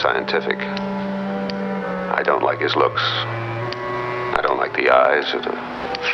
[0.00, 0.58] scientific.
[0.58, 3.02] I don't like his looks.
[3.02, 5.52] I don't like the eyes or the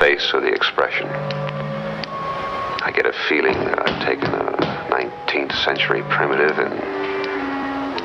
[0.00, 1.06] face or the expression.
[1.06, 4.56] I get a feeling that I've taken a
[4.90, 6.74] 19th century primitive and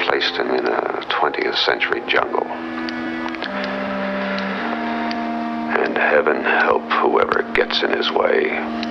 [0.04, 2.46] placed him in a 20th century jungle.
[5.82, 8.91] And heaven help whoever gets in his way.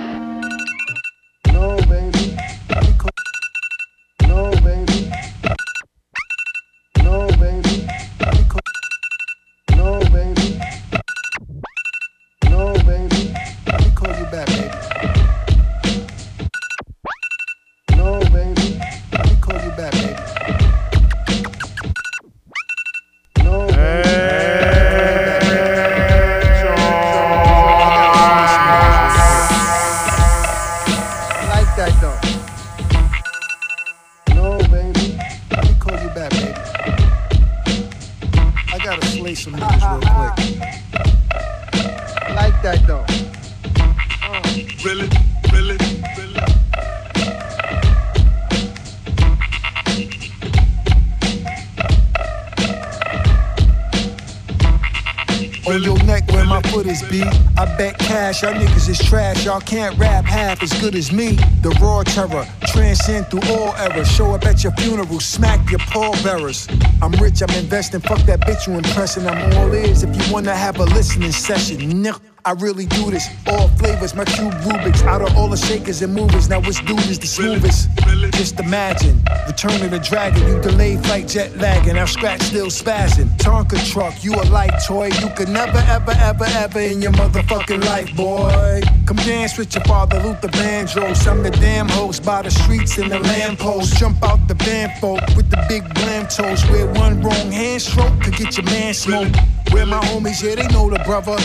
[58.91, 59.45] Is trash.
[59.45, 61.37] Y'all can't rap half as good as me.
[61.61, 64.11] The raw terror, transcend through all errors.
[64.11, 66.67] Show up at your funeral, smack your pallbearers.
[67.01, 68.01] I'm rich, I'm investing.
[68.01, 69.25] Fuck that bitch you impressing.
[69.25, 72.01] I'm all ears if you wanna have a listening session.
[72.01, 72.15] Nick.
[72.43, 73.29] I really do this.
[73.45, 75.03] All flavors, my cube Rubik's.
[75.03, 77.89] Out of all the shakers and movers, now which dude is the smoothest?
[78.33, 79.20] Just imagine,
[79.51, 80.47] return of the dragon.
[80.47, 81.97] You delayed flight jet lagging.
[81.97, 83.29] Our scratch still spazzing.
[83.37, 85.07] Tonka truck, you a light toy.
[85.07, 88.81] You could never, ever, ever, ever in your motherfucking life, boy.
[89.05, 91.27] Come dance with your father, Luther Vandross.
[91.27, 93.97] I'm the damn host by the streets and the lamppost.
[93.97, 96.63] Jump out the van folk with the big blam toes.
[96.69, 99.35] Where one wrong hand stroke could get your man smoked.
[99.71, 101.37] Where my homies, yeah, they know the brother.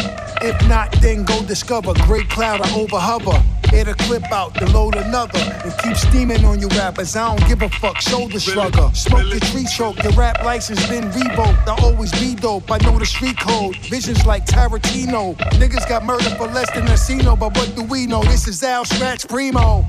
[0.42, 3.42] If not, then go discover Great Cloud or over hover.
[3.76, 5.38] Hit a clip out, then load another.
[5.38, 7.14] And keep steaming on you rappers.
[7.14, 8.96] I don't give a fuck, shoulder shrugger.
[8.96, 11.68] Smoke your tree choke, your rap license been revoked.
[11.68, 13.76] I always be dope, I know the street code.
[13.76, 15.36] Visions like Tarantino.
[15.60, 18.22] Niggas got murdered for less than a Cino, but what do we know?
[18.22, 19.84] This is Al Scratch Primo.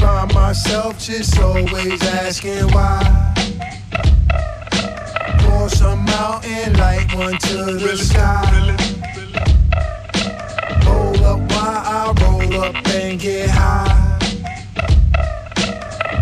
[0.00, 3.34] By myself, just always asking why.
[5.40, 8.93] Pour some out and light one to the sky.
[11.24, 14.18] Up while I roll up and get high.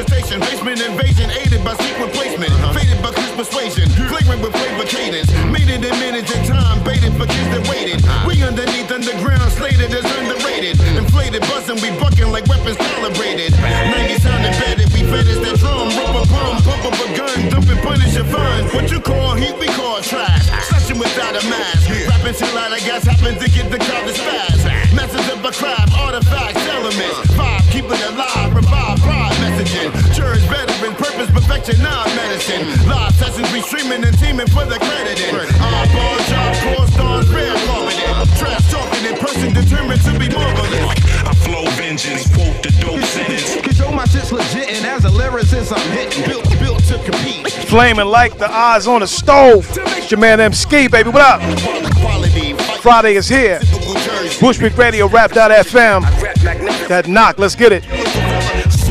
[0.00, 0.40] frequentation.
[0.40, 2.50] Basement invasion aided by secret placement.
[2.50, 2.72] Uh-huh.
[2.72, 3.88] Faded by Chris persuasion.
[4.08, 5.28] Flagrant with flavor cadence.
[5.52, 6.82] Made it in minutes and time.
[6.84, 8.00] Baited for kids that waited.
[8.04, 8.24] Ah.
[8.26, 10.80] We underneath underground, slated as underrated.
[10.96, 13.52] Inflated, buzzing, we bucking like weapons calibrated.
[13.52, 15.88] 90 sound embedded, we fetish that drum.
[15.88, 18.64] A pump, pump up a gun, dump and punish your fun.
[18.72, 20.69] What you call heat, we call trash.
[20.90, 21.88] Session without a mask.
[22.08, 24.94] Rapping till out of gas happen to get the crowd to spaz.
[24.94, 27.34] Message of a crab, artifacts, elements.
[27.34, 30.09] Five, keep it alive, revive, pride messaging.
[30.90, 32.88] Church purpose, perfection, non-medicine.
[32.88, 35.34] Live sessions, we streaming and teaming for the crediting.
[35.60, 38.38] Our bar job, core stars, rare carpeted.
[38.38, 40.90] Trash talking in person, determined to be marvelous.
[41.26, 43.56] I flow vengeance, quote the dope sentence.
[43.64, 46.24] Cause yo, my shit's legit, and as a lyricist, I'm hitting.
[46.26, 47.52] Built, built to compete.
[47.68, 49.66] Flaming like the eyes on the stove.
[49.76, 51.10] It's your man Emskee, baby.
[51.10, 51.40] What up?
[52.80, 53.58] Friday is here.
[53.58, 54.40] typical Jersey.
[54.40, 56.02] Bushwick Radio, Wrap.fm.
[56.88, 57.84] That knock, let's get it.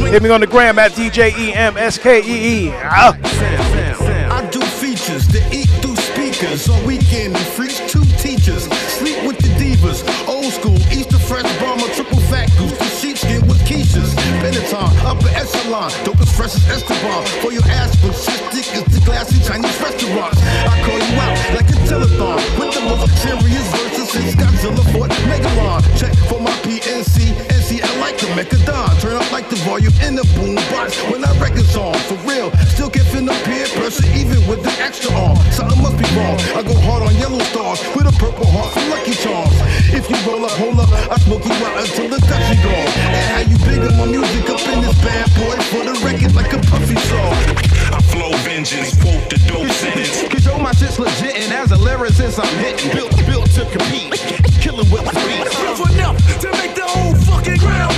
[0.09, 2.73] Hit me on the gram at E DJEMSKEE.
[2.81, 3.13] Ah.
[3.13, 6.67] I do features that eat through speakers.
[6.67, 8.65] On weekend, we freaks two teachers.
[8.97, 10.01] Sleep with the divas.
[10.27, 12.73] Old school, Easter fresh bomber, triple fat goose.
[12.73, 14.17] The sheepskin with quiches.
[14.41, 15.93] Benetton, upper echelon.
[16.03, 17.21] Dope as fresh as Esteban.
[17.45, 20.41] For your ass, but shit thick as the classy Chinese restaurants.
[20.41, 22.41] I call you out like a telethon.
[22.57, 25.85] With the most serious verses since Godzilla fought Megalon.
[26.01, 26.58] Check for my
[26.99, 28.99] PNC, NCL like to make a Mechadon.
[28.99, 31.93] Turn up like the volume in the boom box when I records on.
[32.11, 35.37] For real, still can feel the peer pressure even with the extra arm.
[35.51, 36.35] Something must be wrong.
[36.59, 39.55] I go hard on yellow stars with a purple heart for Lucky Charms.
[39.95, 42.91] If you roll up, hold up, I smoke you out until the dusty gone.
[43.15, 46.35] And how you big bigger my music up in this bad boy for the record
[46.35, 48.95] like a puffy song my flow vengeance.
[49.01, 50.23] Quote the dope sentence.
[50.31, 52.91] Cause yo, my shit's legit, and as a lyricist, I'm hitting.
[52.91, 54.13] Built, built to compete.
[54.63, 55.55] Killing with the beats.
[55.95, 57.95] enough to make the whole fucking ground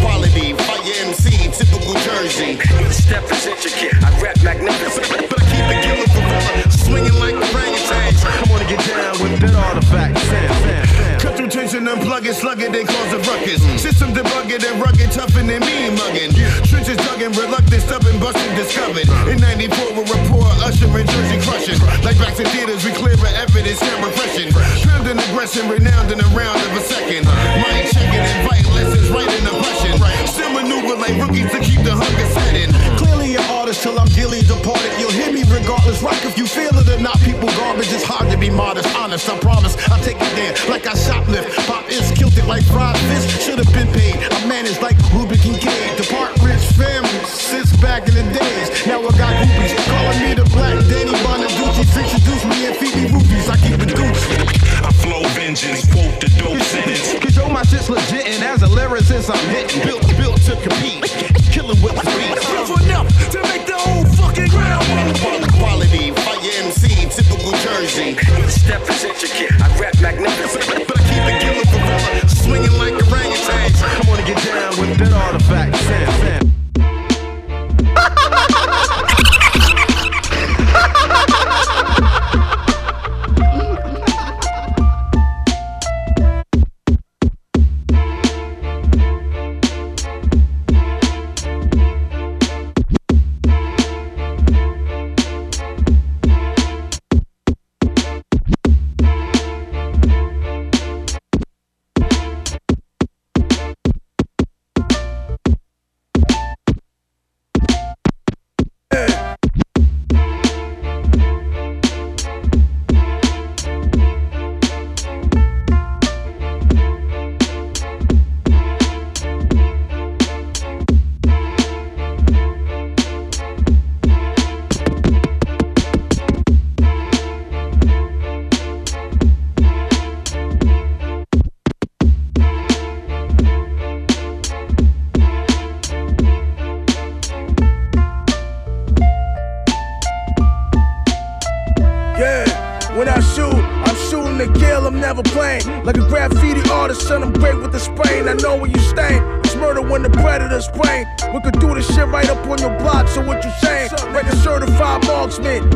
[0.00, 2.58] Quality, fire MC, typical Jersey.
[2.90, 3.94] Step is intricate.
[4.02, 5.28] I rap magnificent.
[5.28, 8.24] But I keep the killer swinging like orangutans.
[8.24, 10.51] I'm gonna get down with that artifact sound
[12.20, 13.62] cause of ruckus.
[13.80, 16.28] System debugging and rugged, tougher than mean mugging.
[16.68, 19.08] Trenches dug and reluctant, stubborn, busted, discovered.
[19.32, 21.80] In 94, we report Usher and Jersey crushing.
[22.04, 24.52] Like back to theaters, we clear evidence and refreshing.
[24.84, 27.24] Drowned in aggression, renowned in a round of a second.
[27.24, 29.96] Mind checking, invite lessons right in the Russian.
[30.28, 33.01] Still maneuver like rookies to keep the hunger setting.
[33.72, 34.92] Clearly till I'm dearly departed.
[35.00, 36.02] You'll hear me regardless.
[36.02, 37.18] Rock if you feel it or not.
[37.20, 37.88] People garbage.
[37.92, 38.88] It's hard to be modest.
[38.96, 39.76] Honest, I promise.
[39.88, 41.56] I'll take it there like I shoplift.
[41.66, 43.24] Pop is killed it like fried fish.
[43.40, 44.20] Should have been paid.
[44.20, 45.96] I managed like Ruby Kincaid.
[45.96, 48.68] Depart rich family since back in the days.
[48.86, 51.96] Now I got groupies calling me the black Danny Bonaduce.
[51.96, 53.48] Introduce me and Phoebe Rubies.
[53.48, 54.36] I keep it Gucci.
[54.84, 57.14] I flow vengeance, quote the dope sentence.
[57.22, 59.80] Cause yo, my shit's legit, and as a lyricist, I'm hitting.
[59.86, 61.11] Built, built to compete.
[68.72, 70.88] Step is intricate, I rap magnificent.
[70.88, 74.08] But I keep it killing gorilla, swinging like orangutans.
[74.08, 75.76] On and get down with that artifact.
[75.76, 76.21] Sam,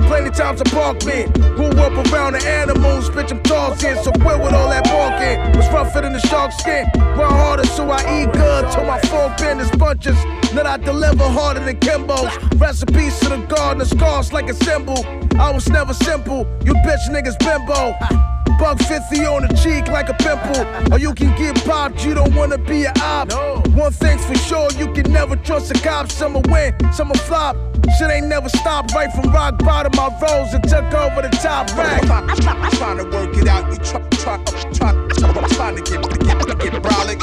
[0.07, 1.33] plenty times a parkman.
[1.57, 3.97] Grew up around the animals, bitch, I'm tossing.
[4.03, 5.57] So quit with all that barking.
[5.57, 6.87] Was rougher than the shark skin.
[6.97, 8.71] Run harder, so I eat good.
[8.73, 10.17] Till my fork bend is bunches.
[10.55, 12.33] That I deliver harder than Kimbo's.
[12.57, 15.05] Recipes to the garden, scars like a symbol.
[15.39, 16.47] I was never simple.
[16.65, 18.36] You bitch niggas bimbo.
[18.58, 20.64] Buck 50 on the cheek like a pimple.
[20.93, 23.31] Or you can get popped, you don't wanna be an op.
[23.69, 26.11] One thing's for sure, you can never trust a cop.
[26.11, 27.56] Some will win, some will flop.
[27.99, 29.93] Shit ain't never stopped right from rock bottom.
[29.99, 32.03] I rose and took over the top rack.
[32.11, 33.70] I'm, try- I'm trying to work it out.
[33.70, 34.43] You try, try,
[34.73, 37.20] try, try, trying to get, get, get brolic.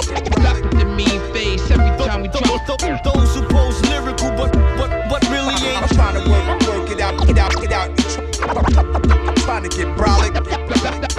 [0.77, 3.03] The mean face every time we drop.
[3.03, 5.81] Those who pose lyrical, but what, what really ain't.
[5.81, 7.89] I'm trying to work, work it out, get out, get out.
[7.89, 11.09] You try, I'm trying to get brolic.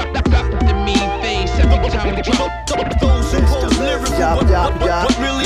[0.84, 1.23] The
[3.78, 5.44] lyrical, really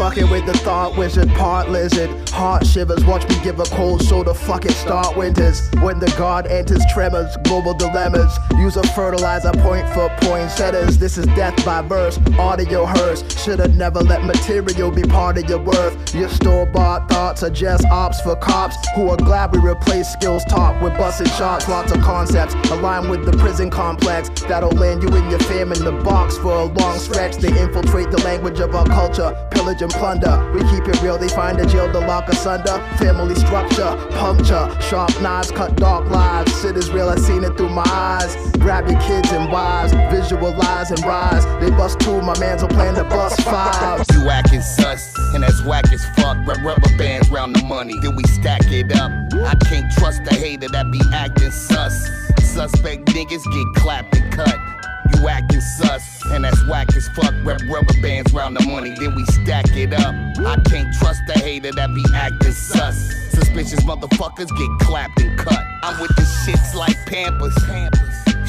[0.00, 2.10] fucking with the thought wizard, part lizard.
[2.30, 5.68] Heart shivers, watch me give a cold shoulder, fuck it, start winters.
[5.82, 8.34] When the god enters tremors, global dilemmas.
[8.56, 10.98] Use a fertilizer point for poinsettias.
[10.98, 13.22] This is death by verse, audio hearse.
[13.42, 16.14] Should've never let material be part of your worth.
[16.14, 20.44] Your store bought thoughts are just ops for cops who are glad we replace skills
[20.46, 21.68] taught with busted shots.
[21.68, 25.92] Lots of concepts align with the prison complex that'll land you in your in the
[26.02, 27.36] box for a long stretch.
[27.36, 30.50] They infiltrate the language of our culture, pillage and plunder.
[30.54, 32.78] We keep it real, they find a jail to lock asunder.
[32.96, 36.50] Family structure, puncture, sharp knives cut dark lives.
[36.62, 38.34] Shit is real, I seen it through my eyes.
[38.52, 41.44] Grab your kids and wives, visualize and rise.
[41.60, 44.04] They bust two, my mans will plan to bust five.
[44.12, 46.38] You acting sus, and that's whack as fuck.
[46.46, 49.12] Rub rubber bands round the money, then we stack it up.
[49.44, 52.08] I can't trust a hater that be acting sus.
[52.42, 54.79] Suspect niggas get clapped and cut.
[55.20, 57.34] You acting sus, and that's whack as fuck.
[57.44, 60.14] Rep rubber bands round the money, then we stack it up.
[60.46, 63.12] I can't trust a hater that be acting sus.
[63.30, 65.62] Suspicious motherfuckers get clapped and cut.
[65.82, 67.54] I'm with the shits like Pampers.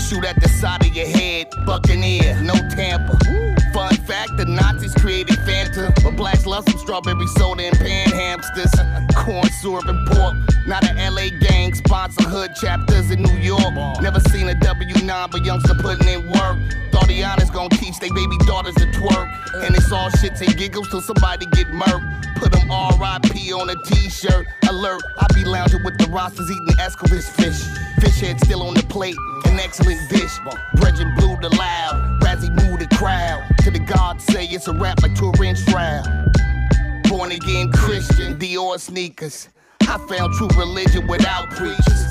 [0.01, 3.17] Shoot at the side of your head, Buccaneer, no Tampa.
[3.73, 5.30] Fun fact, the Nazis created
[6.03, 8.73] But blacks love some strawberry soda and pan hamsters.
[9.15, 10.35] Corn syrup and pork.
[10.65, 13.73] Not a LA gang, sponsor hood chapters in New York.
[14.01, 16.57] Never seen a W9, but youngster putting in work.
[16.91, 19.27] Thought the honest gon' teach they baby daughters to twerk.
[19.65, 22.35] And it's all shits and giggles till somebody get murked.
[22.37, 24.47] Put them RIP on a t-shirt.
[24.67, 27.61] Alert, I be lounging with the rosters eating Escovitch fish.
[27.99, 29.15] Fish head still on the plate,
[29.45, 30.39] an excellent dish.
[30.75, 32.10] Bridging blue the loud.
[32.41, 33.43] He move the crowd.
[33.63, 36.05] To the God say it's a rap like Turin Shroud.
[37.09, 39.49] Born again Christian, Dior sneakers.
[39.81, 42.05] I found true religion without preachers.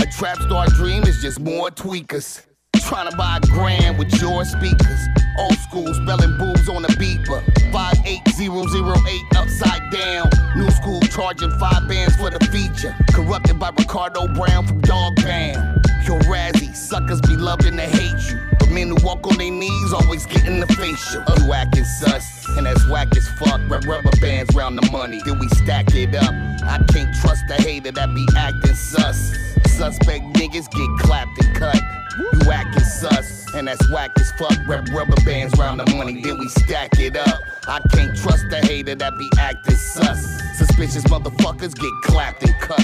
[0.00, 2.42] A trap star dream is just more tweakers.
[2.80, 5.08] Trying to buy a grand with your speakers.
[5.38, 7.42] Old school spelling boobs on the beeper.
[7.72, 10.28] 58008 upside down.
[10.56, 12.94] New school charging five bands for the feature.
[13.14, 15.86] Corrupted by Ricardo Brown from Dog Pound.
[16.06, 18.51] Your Razzie, suckers be loving to hate you.
[18.72, 21.22] Men who walk on their knees always the facial.
[21.44, 23.60] You acting sus, and that's whack as fuck.
[23.68, 26.32] Wrap rubber bands round the money, then we stack it up.
[26.64, 29.36] I can't trust a hater that be acting sus.
[29.66, 31.82] Suspect niggas get clapped and cut.
[32.16, 34.56] You acting sus, and that's whack as fuck.
[34.66, 37.40] Wrap rubber bands round the money, then we stack it up.
[37.68, 40.40] I can't trust a hater that be acting sus.
[40.56, 42.82] Suspicious motherfuckers get clapped and cut.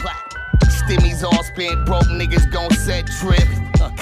[0.88, 3.44] Stimmies all spent, broke niggas gon' set trips.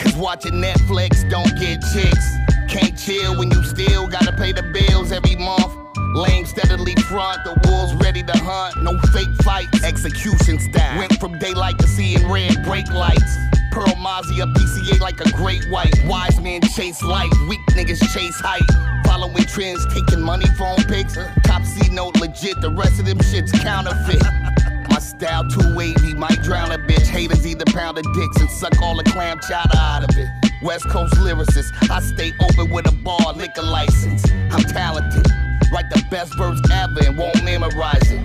[0.00, 2.36] Cause watching Netflix don't get chicks.
[2.68, 5.66] Can't chill when you still gotta pay the bills every month.
[6.14, 8.80] Lame steadily front, the wolves ready to hunt.
[8.84, 10.98] No fake fights, execution style.
[11.00, 13.36] Went from daylight to seeing red brake lights.
[13.72, 15.92] Pearl Mazia, PCA like a great white.
[16.06, 18.62] Wise men chase light, weak niggas chase height.
[19.04, 21.18] Following trends, taking money phone pics.
[21.42, 24.22] Top C note legit, the rest of them shits counterfeit.
[24.96, 27.06] My style too wavy, might drown a bitch.
[27.06, 30.26] Haters either pound the dicks and suck all the clam chowder out of it.
[30.62, 34.24] West Coast lyricist, I stay open with a bar liquor license.
[34.50, 35.30] I'm talented,
[35.70, 38.22] write the best verse ever and won't memorize it.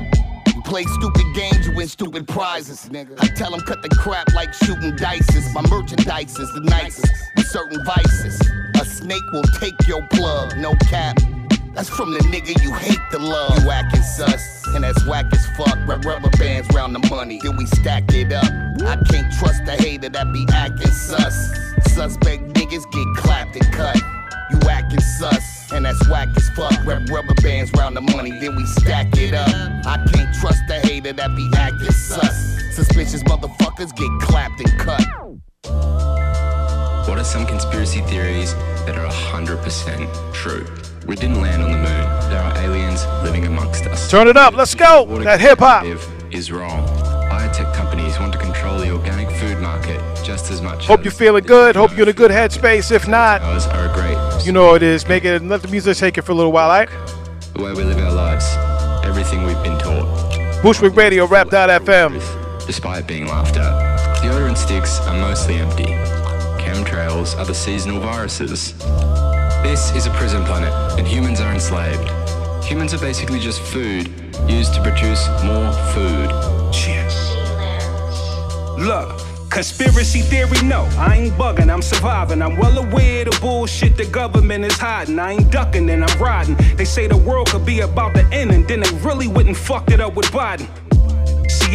[0.56, 2.90] You play stupid games, you win stupid prizes.
[3.20, 5.54] I tell them cut the crap like shooting dices.
[5.54, 8.40] My merchandise is the nicest with certain vices.
[8.80, 11.18] A snake will take your plug, no cap.
[11.74, 13.64] That's from the nigga you hate to love.
[13.64, 15.78] You acting sus, and that's whack as fuck.
[15.88, 18.44] Wrap rubber bands round the money, then we stack it up.
[18.44, 21.34] I can't trust a hater that be acting sus.
[21.94, 23.98] Suspect niggas get clapped and cut.
[24.52, 26.74] You acting sus, and that's whack as fuck.
[26.86, 29.48] Wrap rubber bands round the money, then we stack it up.
[29.86, 32.76] I can't trust a hater that be acting sus.
[32.76, 35.04] Suspicious motherfuckers get clapped and cut.
[37.08, 38.54] What are some conspiracy theories
[38.86, 40.68] that are 100% true?
[41.08, 42.30] We didn't land on the moon.
[42.30, 44.10] There are aliens living amongst us.
[44.10, 44.54] Turn it up.
[44.56, 45.06] Let's go.
[45.24, 45.86] That hip hop.
[46.32, 46.88] Is wrong.
[47.30, 50.86] Biotech companies want to control the organic food market just as much.
[50.86, 51.76] Hope you're feeling good.
[51.76, 52.92] Hope you're in a good headspace.
[52.92, 54.46] If not, are great.
[54.46, 55.08] you know it is.
[55.08, 55.42] Make it.
[55.42, 56.90] Let the music take it for a little while, alright?
[57.56, 58.46] The way we live our lives,
[59.06, 60.62] everything we've been taught.
[60.62, 62.66] Bushwick Radio, Wrap.fm.
[62.68, 65.86] Despite being laughed at, deodorant sticks are mostly empty.
[66.64, 68.74] Chemtrails are the seasonal viruses.
[69.64, 72.10] This is a prison planet, and humans are enslaved.
[72.66, 74.10] Humans are basically just food
[74.48, 76.30] used to produce more food.
[76.74, 77.36] Cheers.
[78.80, 82.42] Look, conspiracy theory, no, I ain't bugging, I'm surviving.
[82.42, 85.20] I'm well aware the bullshit the government is hiding.
[85.20, 86.56] I ain't ducking and I'm riding.
[86.76, 89.92] They say the world could be about to end, and then they really wouldn't fucked
[89.92, 90.68] it up with Biden.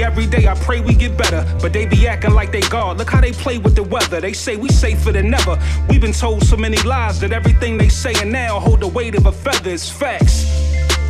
[0.02, 2.98] Every day I pray we get better, but they be acting like they God.
[2.98, 4.20] Look how they play with the weather.
[4.20, 5.58] They say we safer than ever.
[5.88, 9.26] We've been told so many lies that everything they saying now hold the weight of
[9.26, 9.70] a feather.
[9.70, 10.65] It's facts.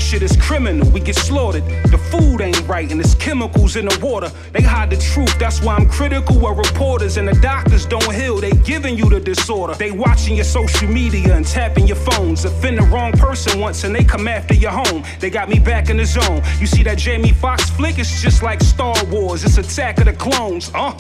[0.07, 1.65] Shit is criminal, we get slaughtered.
[1.91, 4.31] The food ain't right, and it's chemicals in the water.
[4.53, 7.17] They hide the truth, that's why I'm critical of reporters.
[7.17, 9.75] And the doctors don't heal, they giving you the disorder.
[9.75, 12.45] They watching your social media and tapping your phones.
[12.45, 15.03] Offend the wrong person once, and they come after your home.
[15.19, 16.41] They got me back in the zone.
[16.61, 17.99] You see that Jamie Foxx flick?
[17.99, 20.93] It's just like Star Wars, it's Attack of the Clones, uh.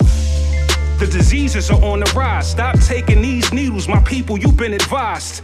[0.98, 2.50] The diseases are on the rise.
[2.50, 5.42] Stop taking these needles, my people, you've been advised.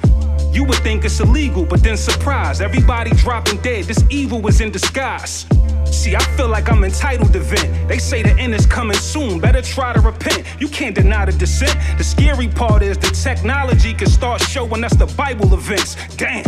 [0.52, 3.86] You would think it's illegal, but then surprise, everybody dropping dead.
[3.86, 5.46] This evil was in disguise.
[5.86, 7.88] See, I feel like I'm entitled to vent.
[7.88, 10.44] They say the end is coming soon, better try to repent.
[10.60, 11.76] You can't deny the descent.
[11.96, 15.96] The scary part is the technology can start showing us the Bible events.
[16.16, 16.44] Damn.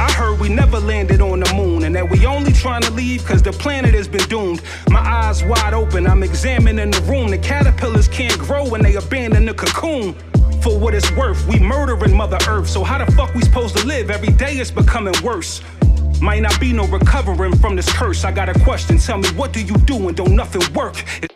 [0.00, 3.24] I heard we never landed on the moon and that we only trying to leave
[3.24, 4.60] cause the planet has been doomed.
[4.90, 7.28] My eyes wide open, I'm examining the room.
[7.28, 10.16] The caterpillars can't grow when they abandon the cocoon.
[10.66, 12.68] For what it's worth, we murdering Mother Earth.
[12.68, 14.10] So how the fuck we supposed to live?
[14.10, 15.62] Every day it's becoming worse.
[16.20, 18.24] Might not be no recovering from this curse.
[18.24, 18.98] I got a question.
[18.98, 20.96] Tell me what do you do when don't nothing work?
[21.22, 21.32] It-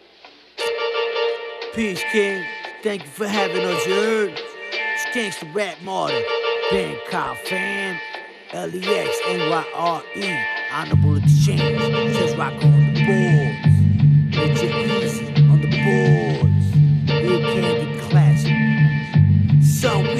[1.76, 2.44] Peace King,
[2.82, 4.42] thank you for having us, you heard?
[4.72, 6.20] It's Gangsta Rap Martyr,
[6.72, 8.00] Bangkok fam,
[8.52, 11.80] LEX, NYRE, Honorable Exchange,
[12.16, 14.36] says rock on the boards.
[14.36, 17.79] Richard Easy on the boards, Candy Classic.
[19.80, 20.19] So we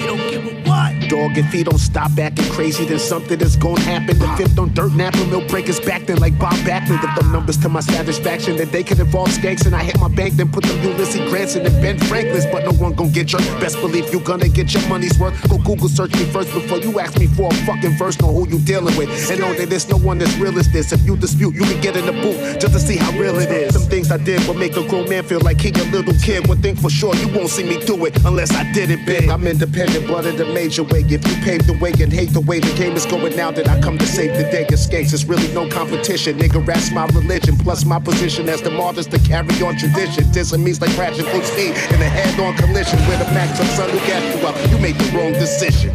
[1.11, 1.37] dog.
[1.37, 4.19] If he don't stop acting crazy, then something is gonna happen.
[4.19, 7.03] The fifth on dirt napper, will break his back then like Bob Backlund.
[7.03, 10.09] If the numbers to my satisfaction, then they could involve skanks and I hit my
[10.09, 12.47] bank, then put them Ulysses Grants and Ben Franklin's.
[12.47, 15.35] But no one gon' get your best belief you gonna get your money's worth.
[15.49, 18.21] Go Google search me first before you ask me for a fucking verse.
[18.21, 20.93] Know who you dealing with, and know that there's no one as real as this.
[20.93, 23.51] If you dispute, you can get in the booth just to see how real it
[23.51, 23.75] is.
[23.75, 26.47] Some things I did will make a grown man feel like he a little kid.
[26.47, 29.29] One thing for sure, you won't see me do it unless I did it big.
[29.29, 31.00] I'm independent, but in the major way.
[31.09, 33.69] If you pave the way and hate the way the game is going now, then
[33.69, 34.67] I come to save the day.
[34.67, 36.39] Escapes, it's really no competition.
[36.39, 40.25] Nigga, that's my religion, plus my position as the martyrs to carry on tradition.
[40.25, 43.91] Dissing me's like crashing full speed in a head-on collision with a max up son
[43.91, 44.57] who gas you up.
[44.71, 45.95] You made the wrong decision.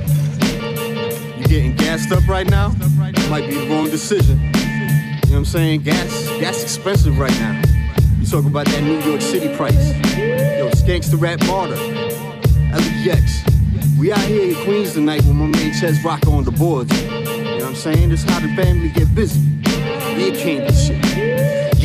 [1.37, 2.69] You getting gassed up right now?
[3.29, 4.39] Might be the wrong decision.
[4.39, 5.83] You know what I'm saying?
[5.83, 7.61] Gas, gas expensive right now.
[8.19, 9.89] You talk about that New York City price.
[10.17, 11.75] Yo, Skanks the Rap Martyr.
[13.05, 13.54] LEX.
[13.97, 16.91] We out here in Queens tonight with my main Ches Rocker on the boards.
[17.01, 18.09] You know what I'm saying?
[18.09, 19.39] This how the family get busy.
[20.17, 21.34] Ear candy shit.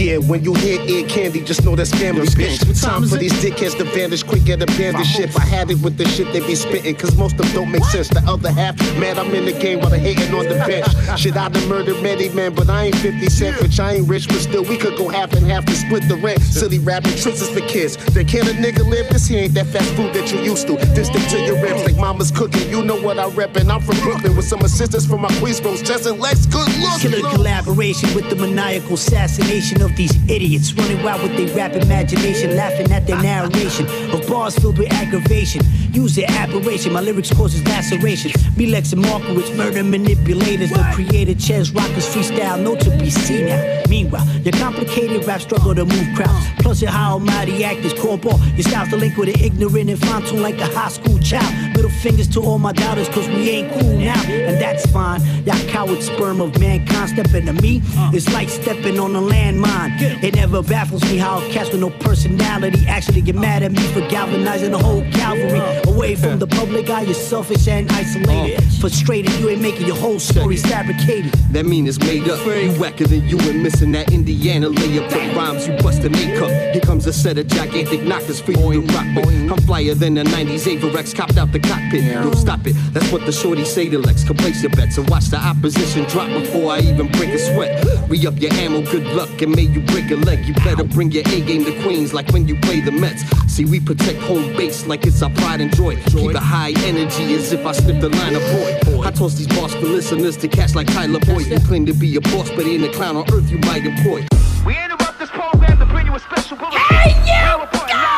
[0.00, 2.82] Yeah, when you hear ear candy, just know that's family, bitch.
[2.82, 5.28] Time for these dickheads to vanish quick and abandon shit.
[5.38, 7.84] I had it with the shit they be spitting, cause most of them don't make
[7.84, 8.08] sense.
[8.08, 11.20] The other half, man, I'm in the game while they hating on the bench.
[11.20, 14.26] Shit, I done murdered many men, but I ain't 50 cent, which I ain't rich,
[14.26, 16.40] but still we could go half and half to split the rent.
[16.40, 17.98] Silly rapping tricks is for kids.
[18.14, 19.10] They can't a nigga live?
[19.10, 20.78] This here ain't that fast food that you used to.
[20.94, 22.70] Distant to your ribs like mama's cooking.
[22.70, 25.60] You know what I rep, and I'm from Brooklyn with some assistance from my Queens
[25.60, 26.46] Rose, Chess and Lex.
[26.46, 27.02] Good luck.
[27.02, 32.56] Killer collaboration with the maniacal assassination of these idiots running wild with their rap imagination,
[32.56, 35.62] laughing at their narration of bars filled with aggravation.
[35.92, 38.34] Use their aberration, my lyrics causes lacerations.
[38.56, 43.46] Me, Lex and Markowitz, murder manipulators, the created chess rockers, freestyle, no to be seen
[43.46, 43.82] now.
[43.88, 46.46] Meanwhile, your complicated rap struggle to move crowds.
[46.60, 48.38] Plus, your high almighty actors, cornball.
[48.56, 51.52] Your style's delinquent and ignorant and fine tune like a high school child.
[51.74, 54.22] Middle fingers to all my doubters, cause we ain't cool now.
[54.28, 55.20] And that's fine.
[55.44, 57.82] Y'all coward sperm of mankind stepping to me.
[58.14, 60.22] It's like stepping on a landmine.
[60.22, 64.00] It never baffles me how cats with no personality actually get mad at me for
[64.08, 65.79] galvanizing the whole cavalry.
[65.86, 68.58] Away from the public eye, you're selfish and isolated.
[68.58, 68.80] Uh.
[68.80, 71.32] Frustrated, you ain't making your whole story fabricated.
[71.52, 72.44] That mean it's made up.
[72.46, 75.10] You whacker than you and missing that Indiana layup.
[75.10, 76.50] The rhymes you bust to make up.
[76.72, 79.50] Here comes a set of gigantic knockers for you to rock with.
[79.50, 82.04] I'm flyer than the 90s Avirex copped out the cockpit.
[82.12, 82.74] Don't stop it.
[82.92, 84.24] That's what the shorty say to Lex.
[84.24, 87.84] Can place your bets and watch the opposition drop before I even break a sweat.
[88.08, 90.46] Re up your ammo, good luck, and may you break a leg.
[90.46, 93.22] You better bring your A game to Queens like when you play the Mets.
[93.52, 95.96] See, we protect home base like it's our pride and joy.
[96.04, 99.02] Keep a high energy as if I sniffed the line of boy.
[99.02, 101.46] I toss these bars for listeners to catch like Tyler Boyd.
[101.46, 104.26] You claim to be a boss, but ain't a clown on earth you might employ.
[104.66, 106.80] We interrupt this program to bring you a special bulletin.
[106.80, 108.09] Hey, you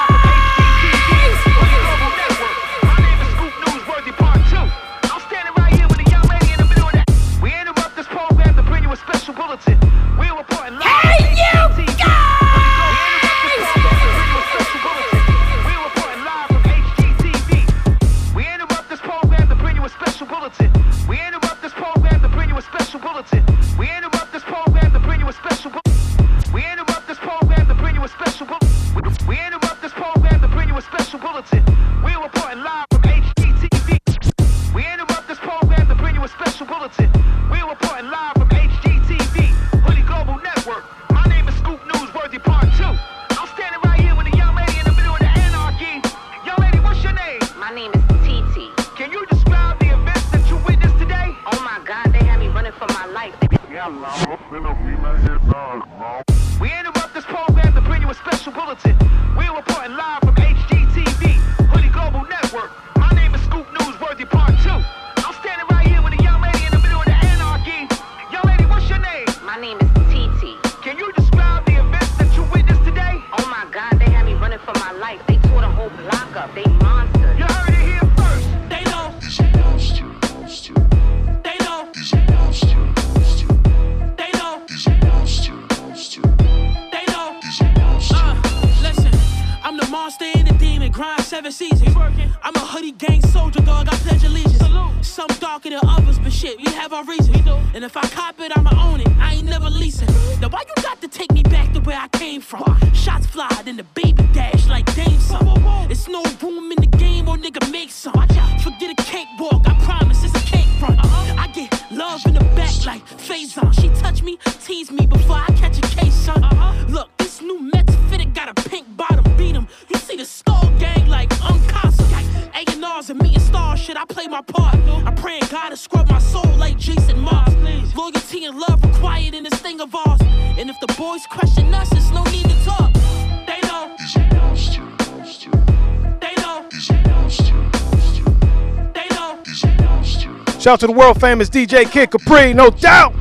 [140.63, 143.21] Shout out to the world famous DJ Kid Capri, no doubt.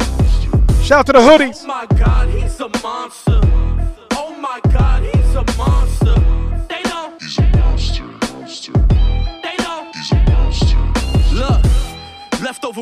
[0.83, 1.63] Shout out to the hoodies.
[1.63, 3.41] Oh my God, he's a monster.
[4.11, 4.90] Oh my God,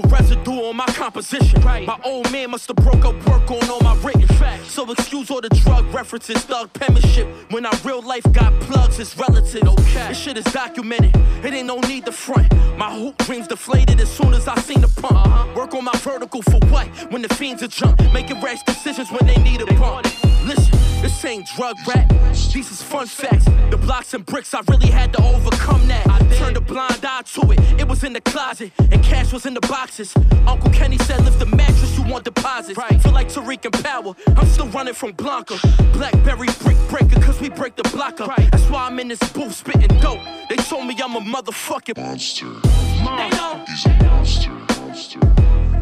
[0.04, 1.62] Residue on my composition.
[1.62, 1.86] Right.
[1.86, 4.72] My old man must have broke up work on all my written facts.
[4.72, 7.28] So excuse all the drug references, thug penmanship.
[7.52, 9.64] When our real life got plugs, it's relative.
[9.64, 10.08] Okay.
[10.10, 11.16] This shit is documented.
[11.44, 12.52] It ain't no need to front.
[12.78, 15.16] My hoop dreams deflated as soon as I seen the pump.
[15.16, 15.54] Uh-huh.
[15.56, 16.88] Work on my vertical for what?
[17.12, 18.02] When the fiends are jump.
[18.14, 20.06] Making rash decisions when they need a pump.
[20.46, 22.10] Listen, this ain't drug rap.
[22.32, 23.46] These is fun facts.
[23.70, 26.08] The blocks and bricks, I really had to overcome that.
[26.08, 27.60] I turned a blind eye to it.
[27.80, 30.14] It was in the closet, and cash was in the boxes.
[30.48, 32.78] Uncle Kenny said, lift the mattress, you want deposits.
[32.78, 33.02] Right.
[33.02, 34.14] Feel like Tariq and Power.
[34.38, 35.58] I'm still running from Blanca.
[35.94, 38.30] Blackberry brick breaker, cause we break the block up.
[38.30, 38.52] Right.
[38.52, 40.20] That's why I'm in this booth spitting dope.
[40.50, 42.46] They told me I'm a motherfucking monster.
[42.46, 43.66] They know.
[43.68, 44.52] he's a monster.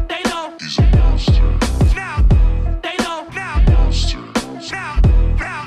[0.08, 0.56] They know.
[0.58, 1.42] He's a monster.
[1.94, 2.24] Now.
[2.82, 3.28] They know.
[3.34, 3.58] Now.
[3.66, 3.90] Now.
[4.70, 5.00] Now.
[5.38, 5.66] Now.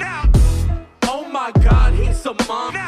[0.00, 0.32] Now.
[1.04, 2.83] Oh my God, he's a monster.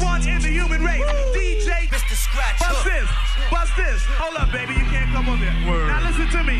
[0.00, 1.04] One in the human race.
[1.34, 2.14] DJ Mr.
[2.14, 2.58] Scratch.
[2.60, 3.08] Bust this.
[3.50, 4.00] Bust this.
[4.18, 4.74] Hold up, baby.
[4.74, 5.52] You can't come on there.
[5.52, 6.58] Now listen to me.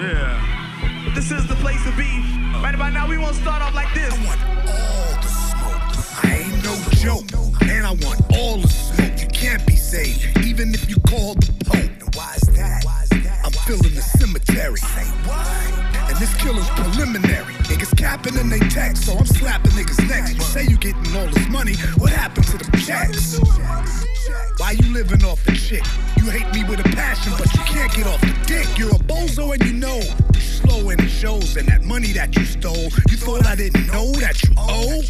[0.00, 1.12] Yeah.
[1.14, 2.20] This is the place to be.
[2.62, 4.12] Right about now, we won't start off like this.
[4.12, 6.24] I want all the smoke.
[6.24, 9.20] I ain't no joke, and I want all the smoke.
[9.20, 11.76] You can't be saved, even if you call the Pope.
[11.76, 12.84] And why is that?
[13.44, 14.78] I'm filling the cemetery.
[14.78, 15.95] Say what?
[16.16, 17.52] And this killer's preliminary.
[17.68, 20.34] Niggas capping and they text, so I'm slapping niggas next.
[20.34, 23.38] You say you getting all this money, what happened to the checks?
[24.56, 25.84] Why you living off the chick?
[26.16, 28.66] You hate me with a passion, but you can't get off the dick.
[28.78, 30.00] You're a bozo and you know.
[30.38, 34.10] Slow and it shows, and that money that you stole, you thought I didn't know
[34.12, 35.02] that you owe?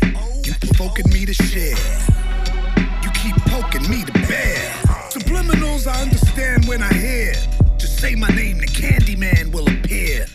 [0.43, 1.77] You provoking me to share.
[3.05, 4.57] You keep poking me to bear.
[5.11, 7.33] Subliminals, I understand when I hear.
[7.79, 10.27] Just say my name, the Candyman will appear.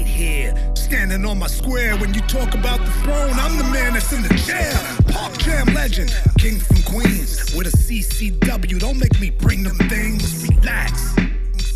[0.00, 1.94] Right here, standing on my square.
[1.98, 4.72] When you talk about the throne, I'm the man that's in the chair.
[5.12, 8.78] Park Jam legend, king from Queens with a CCW.
[8.78, 10.48] Don't make me bring them things.
[10.48, 11.14] Relax.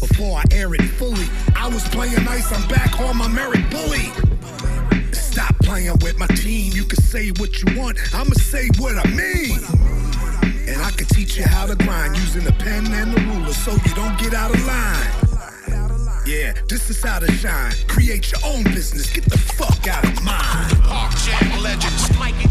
[0.01, 2.51] Before I air it fully, I was playing nice.
[2.51, 4.09] I'm back on my merit bully.
[5.13, 6.73] Stop playing with my team.
[6.73, 7.99] You can say what you want.
[8.15, 9.59] I'ma say what I mean.
[10.67, 13.73] And I can teach you how to grind using a pen and a ruler so
[13.73, 15.24] you don't get out of line.
[16.27, 17.73] Yeah, this is how to shine.
[17.87, 19.13] Create your own business.
[19.13, 20.71] Get the fuck out of mine.
[20.83, 22.19] Park Jam legends.
[22.19, 22.49] Mikey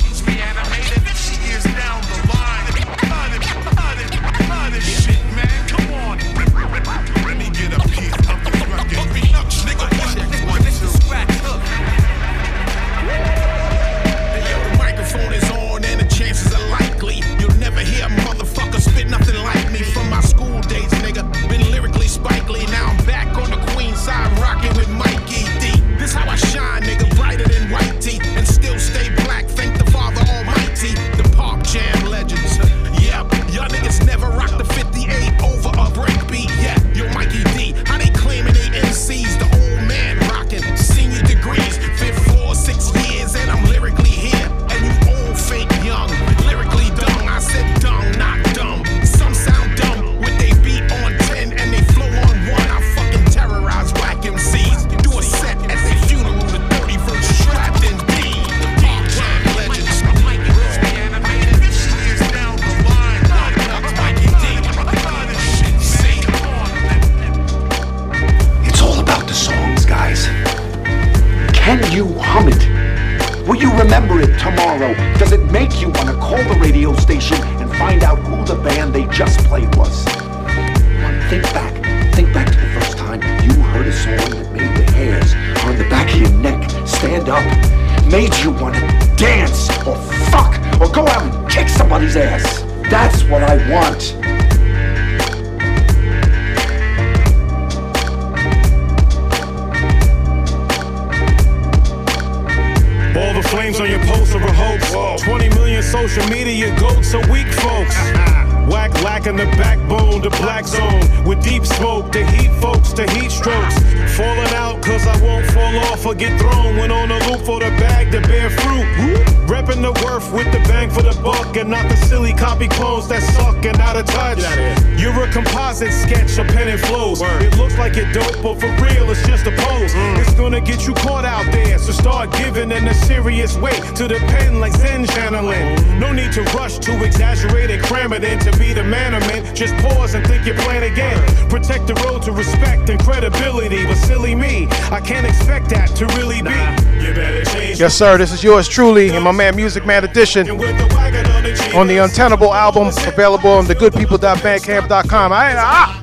[127.84, 129.92] like you're dope, but for real, it's just a pose.
[130.22, 134.08] It's gonna get you caught out there, so start giving in a serious way to
[134.08, 136.00] the pen like Zen channeling.
[136.00, 139.22] No need to rush to exaggerate and cram it in to be the man of
[139.28, 139.54] men.
[139.54, 141.20] Just pause and think you're playing again.
[141.50, 143.86] Protect the road to respect and credibility.
[143.86, 146.60] But silly me, I can't expect that to really be.
[147.06, 147.82] You better change.
[147.82, 148.18] Yes, sir.
[148.18, 153.52] This is yours truly, and my man Music Man Edition on the Untenable album, available
[153.52, 155.34] on thegoodpeople.bandcamp.com.
[155.34, 156.03] I, ah,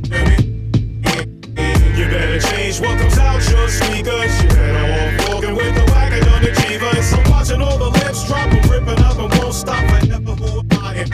[3.71, 4.43] your speakers.
[4.43, 7.17] You better walk walking with the wagon on the Jivas.
[7.17, 10.35] I'm watching all the lips drop and ripping up and won't stop forever.
[10.35, 11.11] Who I am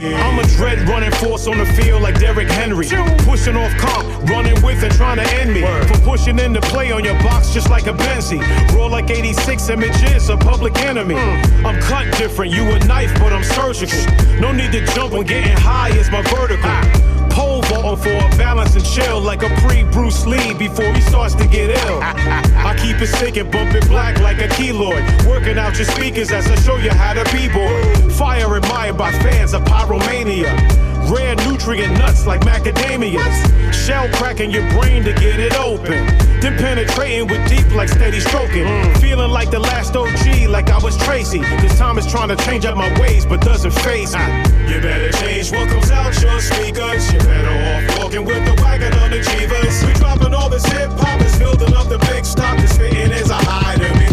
[0.00, 2.86] I'm a dread running force on the field like Derrick Henry.
[3.24, 5.62] Pushing off comp, running with and trying to end me.
[5.86, 8.42] For pushing in the play on your box just like a Benzie.
[8.74, 11.14] Roll like 86 images, a public enemy.
[11.14, 11.66] Hmm.
[11.66, 13.98] I'm cut different, you a knife, but I'm surgical.
[14.40, 16.70] No need to jump when getting high is my vertical.
[16.70, 17.17] Pole
[17.96, 21.70] for a balance and chill like a pre Bruce Lee before he starts to get
[21.84, 22.00] ill.
[22.02, 25.02] I keep it sick and bump it black like a keloid.
[25.28, 28.10] Working out your speakers as I show you how to b-boy.
[28.10, 30.52] Fire admired by fans of pyromania.
[31.08, 33.72] Rare nutrient nuts like macadamias.
[33.72, 36.06] Shell cracking your brain to get it open.
[36.40, 38.64] Then penetrating with deep like steady stroking.
[38.64, 39.00] Mm.
[39.00, 41.40] Feeling like the last OG, like I was Tracy.
[41.62, 44.20] This time is trying to change up my ways, but doesn't phase me.
[44.20, 44.68] Ah.
[44.68, 47.12] You better change what comes out your speakers.
[47.12, 49.86] You better off walking with the wagon on the Jivas.
[49.86, 52.58] We dropping all this hip hop, is building up the big stock.
[52.58, 54.08] This spitting is a high to me.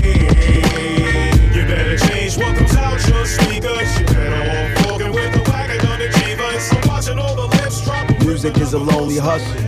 [1.53, 3.99] You better change what comes out your speakers.
[3.99, 4.14] You
[8.25, 9.61] Music is a lonely hustle,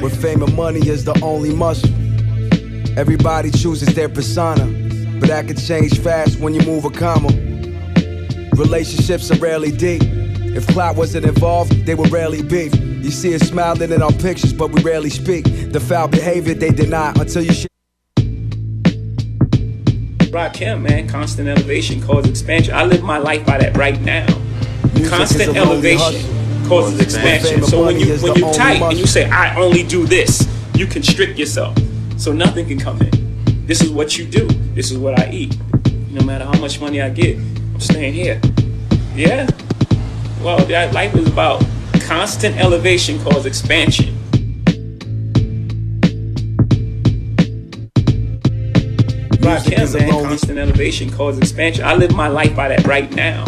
[0.00, 1.90] where fame and money is the only muscle.
[2.98, 4.64] Everybody chooses their persona,
[5.20, 7.28] but that can change fast when you move a comma.
[8.54, 10.00] Relationships are rarely deep.
[10.02, 12.74] If clout wasn't involved, they would rarely beef.
[12.74, 15.44] You see us smiling in our pictures, but we rarely speak.
[15.70, 17.66] The foul behavior they deny until you sh-
[20.54, 22.74] him, man, constant elevation causes expansion.
[22.74, 24.26] I live my life by that right now.
[25.08, 26.35] constant is a elevation
[26.66, 27.62] causes expansion.
[27.64, 31.38] So when you when you tight and you say I only do this, you constrict
[31.38, 31.76] yourself.
[32.16, 33.66] So nothing can come in.
[33.66, 34.46] This is what you do.
[34.74, 35.56] This is what I eat.
[36.10, 38.40] No matter how much money I get, I'm staying here.
[39.14, 39.48] Yeah.
[40.42, 41.64] Well, that life is about
[42.00, 44.14] constant elevation causes expansion.
[49.46, 51.84] Rakim, man, constant elevation causes expansion.
[51.84, 53.44] I live my life by that right now.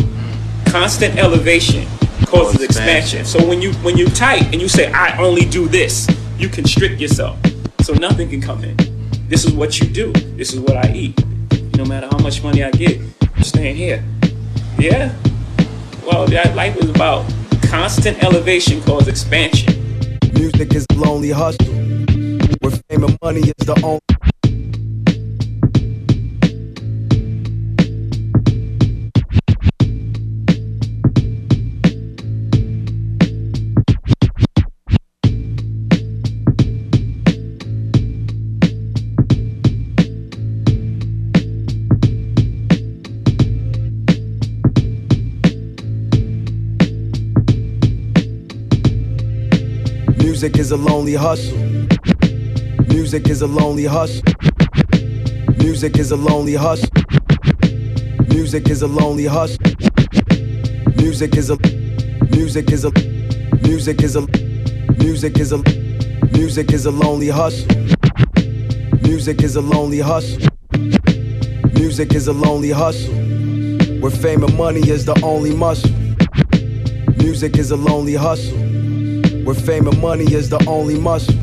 [0.66, 1.86] Constant elevation
[2.28, 3.24] causes expansion.
[3.24, 6.06] So when you when you tight and you say I only do this,
[6.38, 7.38] you constrict yourself.
[7.80, 8.76] So nothing can come in.
[9.28, 10.12] This is what you do.
[10.36, 11.24] This is what I eat.
[11.76, 13.00] No matter how much money I get,
[13.34, 14.04] I'm staying here.
[14.78, 15.14] Yeah.
[16.04, 17.24] Well, that life is about
[17.68, 19.74] constant elevation causes expansion.
[20.34, 21.66] Music is a lonely hustle,
[22.60, 24.17] where fame and money is the only.
[50.40, 51.58] Music is a lonely hustle.
[52.86, 54.22] Music is a lonely hustle.
[55.56, 56.88] Music is a lonely hustle.
[58.28, 59.58] Music is a lonely hustle.
[60.94, 61.58] Music is a
[62.30, 62.92] music is a
[63.62, 64.20] music is a
[65.02, 65.58] music is a
[66.30, 67.66] music is a lonely hustle.
[69.02, 70.46] Music is a lonely hustle.
[71.74, 73.12] Music is a lonely hustle.
[73.98, 75.90] Where fame and money is the only muscle.
[77.16, 78.67] Music is a lonely hustle
[79.48, 81.34] where fame and money is the only muscle.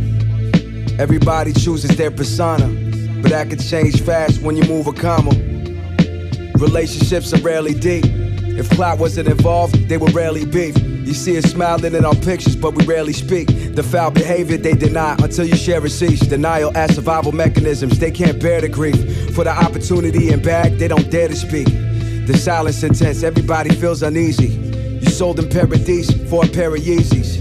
[1.02, 2.68] Everybody chooses their persona,
[3.20, 5.32] but that can change fast when you move a comma.
[6.60, 8.06] Relationships are rarely deep.
[8.06, 10.78] If clout wasn't involved, they would rarely beef.
[10.78, 13.48] You see us smiling in our pictures, but we rarely speak.
[13.74, 16.28] The foul behavior they deny until you share a receipts.
[16.28, 19.34] Denial as survival mechanisms, they can't bear the grief.
[19.34, 21.66] For the opportunity and bag, they don't dare to speak.
[22.28, 24.50] The silence intense, everybody feels uneasy.
[25.04, 27.35] You sold them paradise for a pair of Yeezys.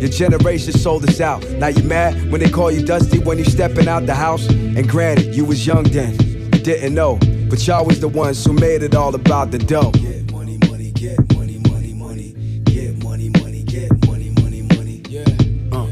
[0.00, 1.42] Your generation sold us out.
[1.52, 4.48] Now you mad when they call you Dusty when you stepping out the house?
[4.48, 6.12] And granted, you was young then.
[6.52, 7.18] You didn't know.
[7.50, 9.90] But y'all was the ones who made it all about the dough.
[9.90, 12.32] Get money, money, get money, money, money.
[12.64, 15.02] Get money, money, get money, money, money.
[15.08, 15.24] Yeah.
[15.72, 15.88] Uh,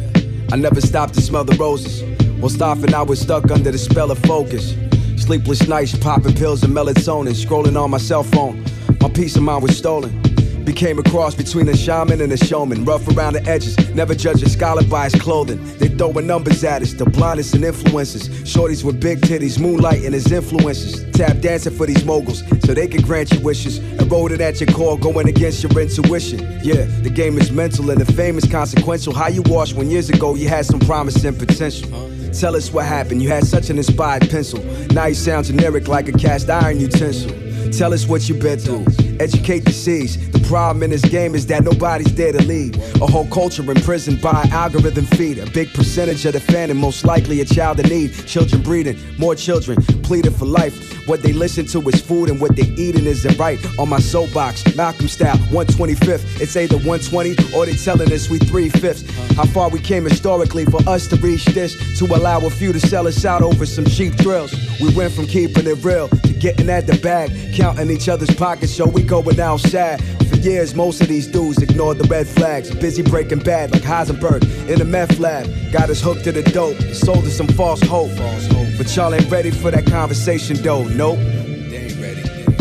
[0.52, 2.04] I never stopped to smell the roses.
[2.38, 4.76] While stopping, I was stuck under the spell of focus.
[5.16, 8.62] Sleepless nights, popping pills and melatonin, scrolling on my cell phone.
[9.00, 10.22] My peace of mind was stolen.
[10.66, 12.85] Became a cross between a shaman and a showman.
[12.85, 15.64] Rough around the edges, never judge a scholar by his clothing.
[15.79, 18.29] They throwing numbers at us, the blindest and influences.
[18.29, 21.09] Shorties with big titties, moonlighting as influences.
[21.12, 23.79] Tap dancing for these moguls, so they can grant you wishes.
[24.00, 26.40] Eroded at your core, going against your intuition.
[26.62, 29.14] Yeah, the game is mental and the fame is consequential.
[29.14, 31.88] How you wash when years ago you had some promise and potential.
[32.33, 34.62] Tell us what happened, you had such an inspired pencil.
[34.92, 37.45] Now you sound generic like a cast iron utensil.
[37.72, 38.85] Tell us what you've been through.
[39.20, 40.31] Educate the seas.
[40.31, 42.76] The problem in this game is that nobody's there to lead.
[43.00, 45.38] A whole culture imprisoned by algorithm feed.
[45.38, 48.12] A big percentage of the fan and most likely a child in need.
[48.26, 50.96] Children breeding, more children pleading for life.
[51.07, 53.59] What they listen to is food and what they eating isn't right.
[53.79, 56.40] On my soapbox, Malcolm style, 125th.
[56.40, 59.09] It's either 120 or they telling us we three fifths.
[59.37, 61.76] How far we came historically for us to reach this.
[61.98, 64.52] To allow a few to sell us out over some cheap thrills.
[64.80, 67.30] We went from keeping it real to getting at the bag.
[67.54, 70.02] Counting each other's pockets, so we going outside.
[70.28, 72.74] For years, most of these dudes ignored the red flags.
[72.74, 75.46] Busy breaking bad like Heisenberg in the meth lab.
[75.72, 78.10] Got us hooked to the dope, sold us some false hope.
[78.10, 78.68] False hope.
[78.76, 81.18] But y'all ain't ready for that conversation though, nope.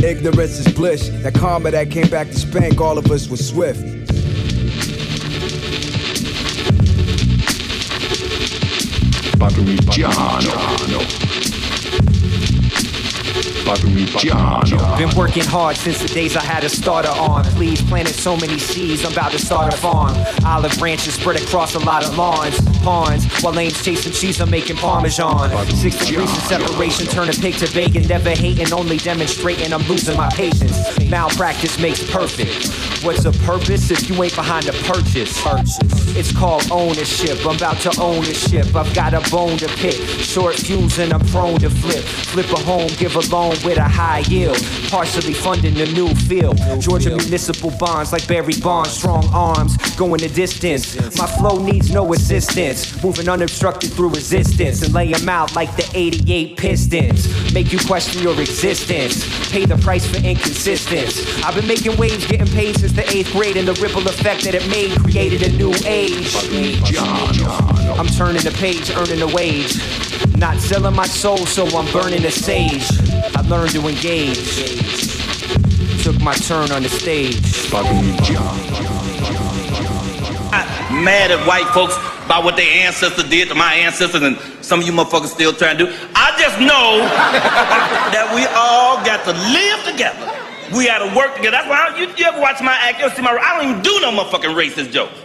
[0.04, 1.10] Ignorance is bliss.
[1.24, 3.82] That karma that came back to spank all of us was swift.
[13.66, 14.62] Parmigiano.
[14.62, 14.98] Parmigiano.
[14.98, 17.44] Been working hard since the days I had a starter on.
[17.56, 20.16] Please planted so many seeds, I'm about to start a farm.
[20.46, 23.26] Olive branches spread across a lot of lawns, ponds.
[23.42, 25.50] While lanes chasing cheese, I'm making parmesan.
[25.76, 28.04] Six degrees of separation, turn a pig to bacon.
[28.08, 29.74] Never hating, only demonstrating.
[29.74, 30.78] I'm losing my patience.
[31.10, 32.68] Malpractice makes perfect.
[33.04, 35.42] What's a purpose if you ain't behind the purchase?
[35.42, 35.78] Purchase.
[36.16, 37.46] It's called ownership.
[37.46, 38.76] I'm about to own the ship.
[38.76, 39.96] I've got a bone to pick.
[40.22, 42.04] Short fuse and I'm prone to flip.
[42.04, 44.58] Flip a home, give a loan with a high yield.
[44.90, 46.58] Partially funding a new field.
[46.80, 48.92] Georgia municipal bonds like Barry Bonds.
[48.92, 50.96] Strong arms, going the distance.
[51.18, 53.02] My flow needs no assistance.
[53.04, 54.82] Moving unobstructed through resistance.
[54.82, 57.54] And lay 'em out like the 88 Pistons.
[57.54, 59.24] Make you question your existence.
[59.52, 61.22] Pay the price for inconsistence.
[61.44, 63.58] I've been making waves, getting paid since the eighth grade.
[63.58, 66.36] And the ripple effect that it made created a new age.
[67.98, 69.80] I'm turning the page, earning a wage.
[70.38, 72.88] Not selling my soul, so I'm burning the sage.
[73.36, 74.84] I learned to engage.
[76.04, 77.42] Took my turn on the stage.
[80.52, 84.80] I'm mad at white folks about what their ancestors did to my ancestors, and some
[84.80, 85.94] of you motherfuckers still trying to do.
[86.16, 86.98] I just know
[88.12, 90.32] that we all got to live together.
[90.76, 91.58] We got to work together.
[91.58, 93.32] That's why I, you, you ever watch my act, you ever see my.
[93.32, 95.16] I don't even do no motherfucking racist jokes.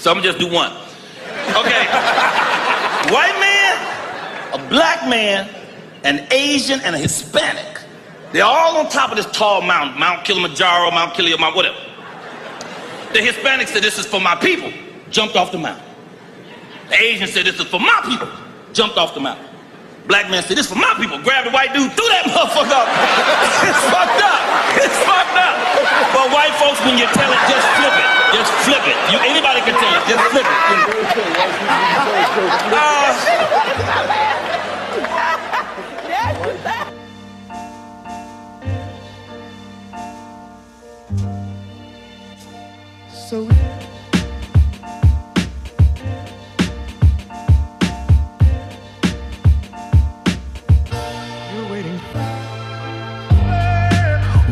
[0.00, 0.72] So I'm gonna just do one.
[1.52, 1.84] Okay.
[3.12, 3.36] White
[4.54, 5.48] a black man,
[6.04, 7.80] an Asian, and a Hispanic.
[8.32, 11.76] They're all on top of this tall mountain, Mount Kilimanjaro, Mount Kilimanjaro, whatever.
[13.12, 14.72] The Hispanic said, This is for my people,
[15.10, 15.84] jumped off the mountain.
[16.88, 18.28] The Asian said, This is for my people,
[18.72, 19.44] jumped off the mountain.
[20.06, 22.70] Black man said, This is for my people, grabbed the white dude, threw that motherfucker
[22.74, 22.88] up.
[23.66, 24.40] it's fucked up.
[24.78, 25.54] It's fucked up.
[26.14, 28.06] But white folks, when you tell it, just flip it.
[28.38, 28.94] Just flip it.
[29.10, 30.54] You, anybody can tell it, just flip it.
[32.34, 34.33] Uh,
[43.34, 43.48] So You're
[51.68, 51.98] waiting.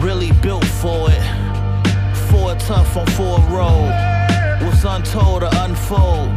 [0.03, 1.23] Really built for it.
[2.29, 3.93] For a tough on four road.
[4.63, 6.29] What's untold to unfold.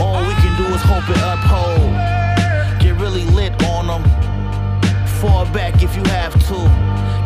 [0.00, 1.92] All we can do is hope it uphold.
[2.80, 4.04] Get really lit on them.
[5.20, 6.56] Fall back if you have to.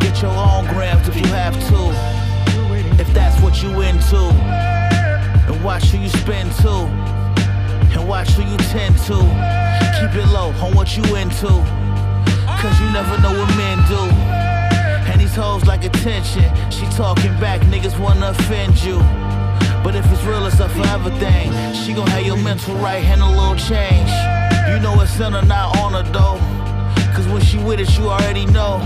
[0.05, 2.24] Get your own grams if you have to.
[3.55, 4.17] What you into.
[4.17, 6.91] And watch who you spend to.
[7.95, 9.15] And watch who you tend to.
[9.95, 11.47] Keep it low on what you into.
[11.47, 14.11] Cause you never know what men do.
[15.09, 16.51] And these hoes like attention.
[16.73, 18.99] She talking back, niggas wanna offend you.
[19.85, 21.53] But if it's real, it's a forever thing.
[21.75, 24.11] She gon' have your mental right and a little change.
[24.69, 26.41] You know it's in her, not on her though.
[27.15, 28.81] Cause when she with it, you already know.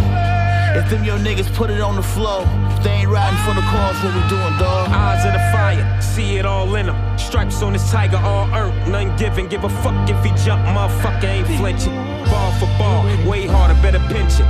[0.78, 2.46] If them your niggas put it on the floor,
[2.84, 4.90] They ain't riding for the cause, what we doing, dog?
[4.90, 7.18] Eyes of the fire, see it all in him.
[7.18, 9.48] Stripes on this tiger, all earned, none given.
[9.48, 11.94] Give a fuck if he jump, motherfucker ain't flinching.
[12.30, 14.46] Ball for ball, way harder, better pinch it.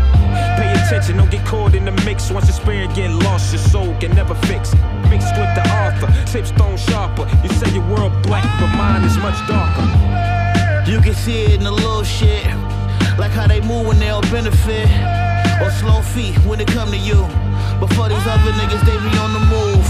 [0.60, 2.30] Pay attention, don't get caught in the mix.
[2.30, 4.80] Once the spirit get lost, your soul can never fix it.
[5.08, 7.26] Mixed with the author, tip stone sharper.
[7.42, 9.88] You say your world black, but mine is much darker.
[10.90, 12.44] You can see it in the little shit,
[13.16, 14.86] like how they move when they all benefit,
[15.62, 17.20] or slow feet when it come to you.
[17.80, 19.86] But for these other niggas, they be on the move.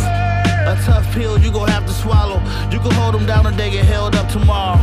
[0.69, 2.41] A tough pill you gon' have to swallow.
[2.71, 4.79] You can hold them down and they get held up tomorrow.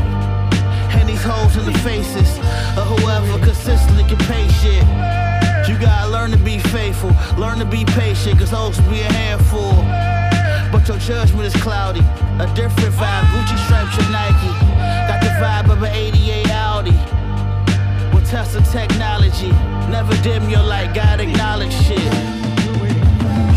[0.97, 2.39] And these holes in the faces
[2.77, 4.85] of whoever consistently can pay shit.
[5.67, 9.73] You gotta learn to be faithful, learn to be patient, cause hoes be a handful.
[10.71, 12.01] But your judgment is cloudy.
[12.39, 14.51] A different vibe, Gucci stripes your Nike.
[15.09, 16.44] Got the vibe of an 88 Audi.
[18.35, 19.49] With Tesla technology.
[19.89, 21.99] Never dim your light, God acknowledge shit.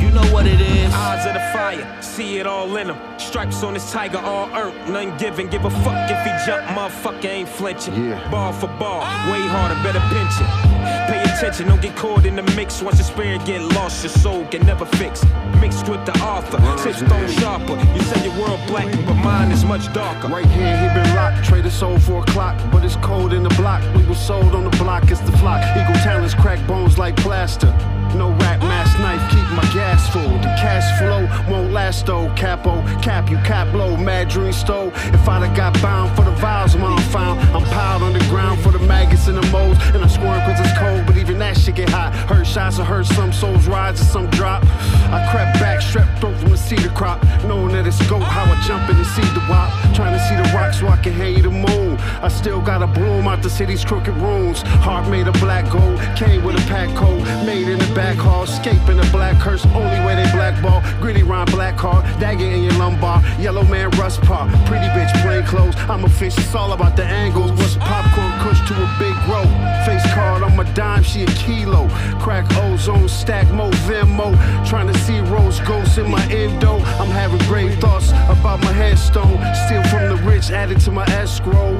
[0.00, 0.94] You know what it is.
[0.94, 3.18] Eyes of the fire, see it all in him.
[3.18, 5.48] Stripes on this tiger, all earned, none given.
[5.48, 8.10] Give a fuck if he jump, motherfucker ain't flinching.
[8.30, 9.00] Ball for ball,
[9.32, 10.67] way harder, better pinch it.
[11.08, 12.82] Pay attention, don't get caught in the mix.
[12.82, 15.24] Once the spirit get lost, your soul can never fix.
[15.60, 17.76] Mixed with the author, tip stone sharper.
[17.94, 20.28] You say your world black, but mine is much darker.
[20.28, 21.44] Right here, he been locked.
[21.44, 23.82] Traded sold for a clock, but it's cold in the block.
[23.96, 25.62] We was sold on the block, it's the flock.
[25.76, 27.72] Eagle talents crack bones like plaster.
[28.14, 30.22] No rap mask knife, keep my gas full.
[30.38, 32.32] The cash flow won't last though.
[32.34, 34.88] Capo, cap you, cap low, mad dream stole.
[35.14, 38.60] If I'd have got bound for the vials mom found, I'm piled on the ground
[38.60, 39.78] for the maggots and the moles.
[39.94, 42.14] And I squirm cause it's cold, but even that shit get hot.
[42.28, 44.62] Heard shots, I heard some souls rise and some drop.
[45.10, 47.22] I crept back, strapped throat from the cedar crop.
[47.44, 49.70] Knowing that it's goat, how I jump in and see the wop.
[49.94, 51.96] Trying to see the rock so I can hang you the moon.
[52.22, 54.62] I still got a broom out the city's crooked rooms.
[54.62, 57.22] Heart made of black gold, came with a pack code.
[57.46, 59.66] Made in the back hall, escaping a black curse.
[59.74, 60.82] Only way they blackball.
[61.00, 63.20] Gritty rhyme, black car, dagger in your lumbar.
[63.40, 64.46] Yellow man, rust paw.
[64.66, 65.74] Pretty bitch, plain clothes.
[65.90, 67.50] I'm a fish, it's all about the angles.
[67.50, 69.50] What's popcorn kush to a big roll?
[69.84, 71.88] Face card on my dime, she a kilo.
[72.20, 74.30] Crack ozone, stack mo, Venmo.
[74.68, 76.76] Trying to see rose ghosts in my endo.
[77.02, 79.38] I'm having great thoughts about my headstone.
[79.66, 81.72] Steal from the rich, add it to my escrow.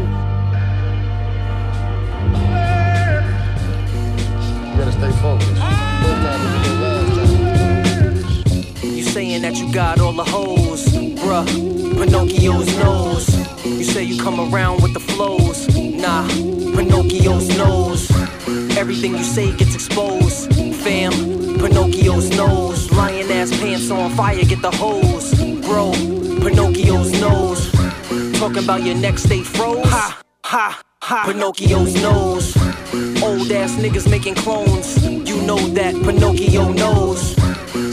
[4.73, 5.88] You gotta stay focused.
[8.83, 10.85] You saying that you got all the hoes,
[11.21, 11.47] bruh.
[11.99, 13.29] Pinocchio's nose.
[13.65, 15.69] You say you come around with the flows.
[15.77, 18.11] Nah, Pinocchio's nose.
[18.77, 20.55] Everything you say gets exposed.
[20.77, 21.13] Fam,
[21.59, 22.91] Pinocchio's nose.
[22.93, 25.35] Lion ass pants on fire, get the hose.
[25.67, 25.93] Bro,
[26.43, 27.73] Pinocchio's nose.
[28.39, 29.85] Talking about your neck stay froze.
[29.89, 31.25] Ha, ha, ha.
[31.27, 32.57] Pinocchio's nose.
[33.23, 35.08] Old ass niggas making clones.
[35.49, 37.35] Know that Pinocchio knows.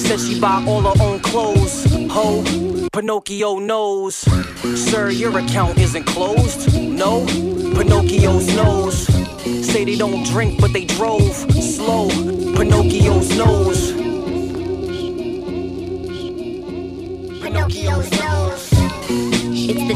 [0.05, 1.85] Says she buy all her own clothes.
[2.11, 2.43] Ho,
[2.91, 4.15] Pinocchio knows.
[4.75, 6.77] Sir, your account isn't closed.
[6.77, 9.07] No, Pinocchio's nose.
[9.65, 11.33] Say they don't drink, but they drove
[11.63, 12.09] slow.
[12.57, 13.93] Pinocchio's nose.
[17.41, 18.24] Pinocchio's.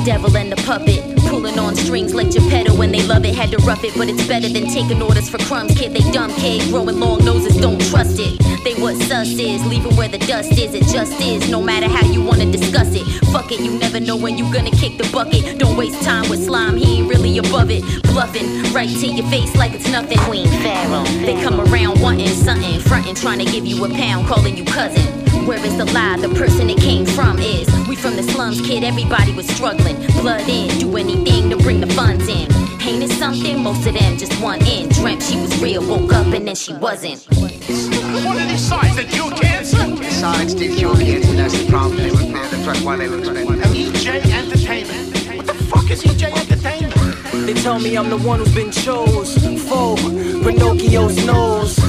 [0.09, 1.05] Devil and the puppet.
[1.29, 3.35] Pulling on strings like Geppetto when they love it.
[3.35, 5.77] Had to rough it, but it's better than taking orders for crumbs.
[5.77, 6.67] Kid, they dumb kid.
[6.71, 8.39] Growing long noses, don't trust it.
[8.63, 10.73] They what sus is, leaving where the dust is.
[10.73, 13.05] It just is, no matter how you wanna discuss it.
[13.27, 15.59] Fuck it, you never know when you gonna kick the bucket.
[15.59, 17.83] Don't waste time with slime, he ain't really above it.
[18.01, 20.17] Bluffing right to your face like it's nothing.
[20.25, 21.03] Queen Pharaoh.
[21.21, 25.18] They come around wanting something, fronting, trying to give you a pound, calling you cousin.
[25.49, 26.15] Where is the lie?
[26.17, 28.83] The person it came from is we from the slums, kid.
[28.83, 29.95] Everybody was struggling.
[30.21, 32.47] Blood in, do anything to bring the funds in.
[32.85, 33.63] Ain't it something?
[33.63, 34.89] Most of them just want in.
[34.89, 37.25] Dreamt she was real, woke up and then she wasn't.
[37.31, 39.77] What are these signs that cure cancer?
[40.21, 41.97] Sonics did cure cancer, that's the problem.
[41.97, 43.57] They were, that's why they were expended.
[43.73, 45.35] EJ Entertainment.
[45.35, 47.47] What the fuck is EJ Entertainment?
[47.47, 49.35] They tell me I'm the one who's been chose.
[49.67, 51.79] Foe, Pinocchio's nose.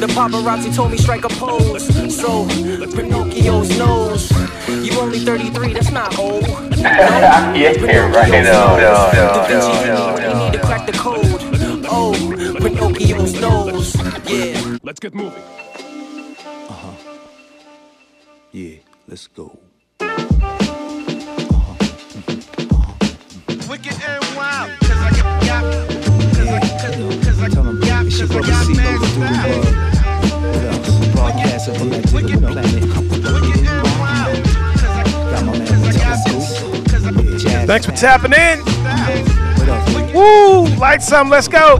[0.00, 1.84] The paparazzi told me strike a pose.
[2.16, 4.30] So, Pinocchio's nose.
[4.68, 6.44] You only 33, that's not old.
[6.80, 7.72] No, yeah,
[8.16, 8.30] right.
[8.30, 11.20] No, no, no, Da Vinci, no, no, need to crack the code.
[11.86, 12.14] Oh,
[12.60, 13.94] Pinocchio's nose.
[14.26, 14.78] Yeah.
[14.82, 15.42] Let's get moving.
[16.70, 16.92] Uh-huh.
[18.52, 18.76] Yeah,
[19.06, 19.58] let's go.
[23.68, 24.70] Wicked and wild.
[24.80, 25.62] Cause I got, got
[26.32, 29.06] cause I, cause, cause I got, It's your cause I brother got C-Lo, mad the
[29.06, 29.60] dude style.
[29.60, 29.89] above.
[31.32, 31.66] What else?
[31.68, 31.90] Broadcasting from
[32.40, 32.82] planet.
[35.30, 36.14] Got my man Metallica
[36.52, 36.72] Scoop.
[37.02, 38.64] Yeah, Jazz Thanks for tapping in.
[40.14, 40.66] Woo!
[40.76, 41.78] Light some, let's go.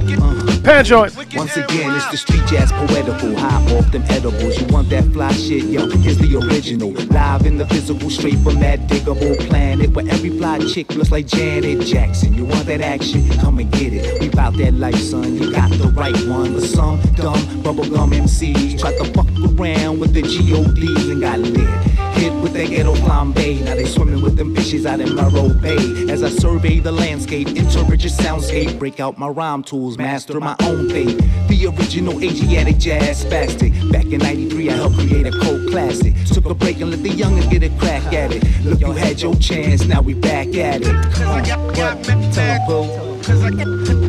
[0.62, 1.16] Pan joint.
[1.34, 3.34] Once again, it's the street jazz poetical.
[3.36, 4.60] Hop off them edibles.
[4.60, 5.64] You want that fly shit?
[5.64, 6.90] Yo, here's the original.
[6.90, 11.26] Live in the physical, straight from that diggable planet where every fly chick looks like
[11.26, 12.34] Janet Jackson.
[12.34, 13.26] You want that action?
[13.38, 14.20] Come and get it.
[14.20, 15.36] We bout that life, son.
[15.36, 16.52] You got the right one.
[16.52, 21.99] But some dumb bubblegum MCs try to fuck around with the GODs and got lit.
[22.14, 23.64] Hit with that ghetto flambe.
[23.64, 26.10] Now they swimming with them fishes out in Morro Bay.
[26.10, 30.56] As I survey the landscape, interpret your soundscape, break out my rhyme tools, master my
[30.62, 31.18] own fate.
[31.48, 33.72] The original Asiatic jazz spastic.
[33.92, 36.14] Back in 93, I helped create a cold classic.
[36.26, 38.44] Took a break and let the youngins get a crack at it.
[38.64, 41.12] Look, you had your chance, now we back at it.
[41.14, 41.44] Come on,
[41.74, 42.04] what?
[42.32, 43.22] Tell boo.
[43.22, 43.66] Cause I got,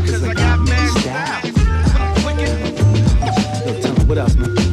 [0.07, 1.41] cause I got mad style.
[3.65, 4.70] Yo, tell what else, man?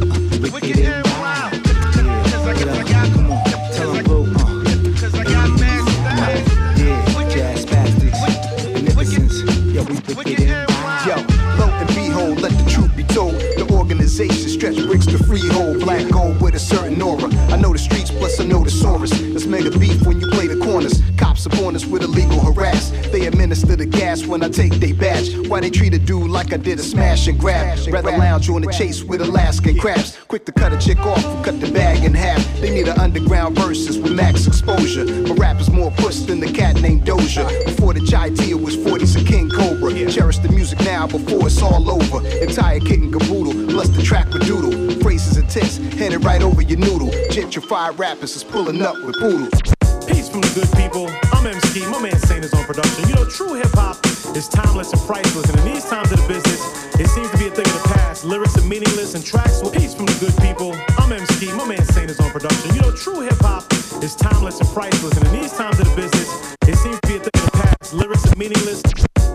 [15.28, 15.80] Freehold.
[15.80, 17.28] Black gold with a certain aura.
[17.52, 19.12] I know the streets, plus I know the Saurus.
[19.32, 21.02] Let's mega beef when you play the corners.
[21.18, 22.90] Cops upon us with illegal harass.
[23.12, 25.28] They administer the gas when I take they badge.
[25.48, 27.78] Why they treat a dude like I did a smash and grab?
[27.90, 30.16] Rather lounge on the chase with Alaskan crabs.
[30.28, 32.42] Quick to cut a chick off cut the bag in half.
[32.60, 35.04] They need an underground verses with max exposure.
[35.04, 37.46] My rap is more puss than the cat named Doja.
[37.66, 39.92] Before the Chai Tia was 40s and King Cobra.
[40.10, 42.26] Cherish the music now before it's all over.
[42.26, 44.87] Entire kit and caboodle, plus the track with doodle.
[45.08, 47.08] Phrases and tips, headed right over your noodle.
[47.32, 49.56] Gentrified rappers is pulling up with poodles.
[50.04, 51.08] Peace from the good people.
[51.32, 53.08] I'm MC, my man Saint is on production.
[53.08, 53.96] You know, true hip hop
[54.36, 56.60] is timeless and priceless, and in these times of the business,
[57.00, 58.26] it seems to be a thing of the past.
[58.26, 60.76] Lyrics are meaningless and tracks with peace from the good people.
[61.00, 62.74] I'm MC, my man Saint is on production.
[62.74, 63.64] You know, true hip hop
[64.04, 66.28] is timeless and priceless, and in these times of the business,
[66.68, 67.94] it seems to be a thing of the past.
[67.94, 68.84] Lyrics are meaningless.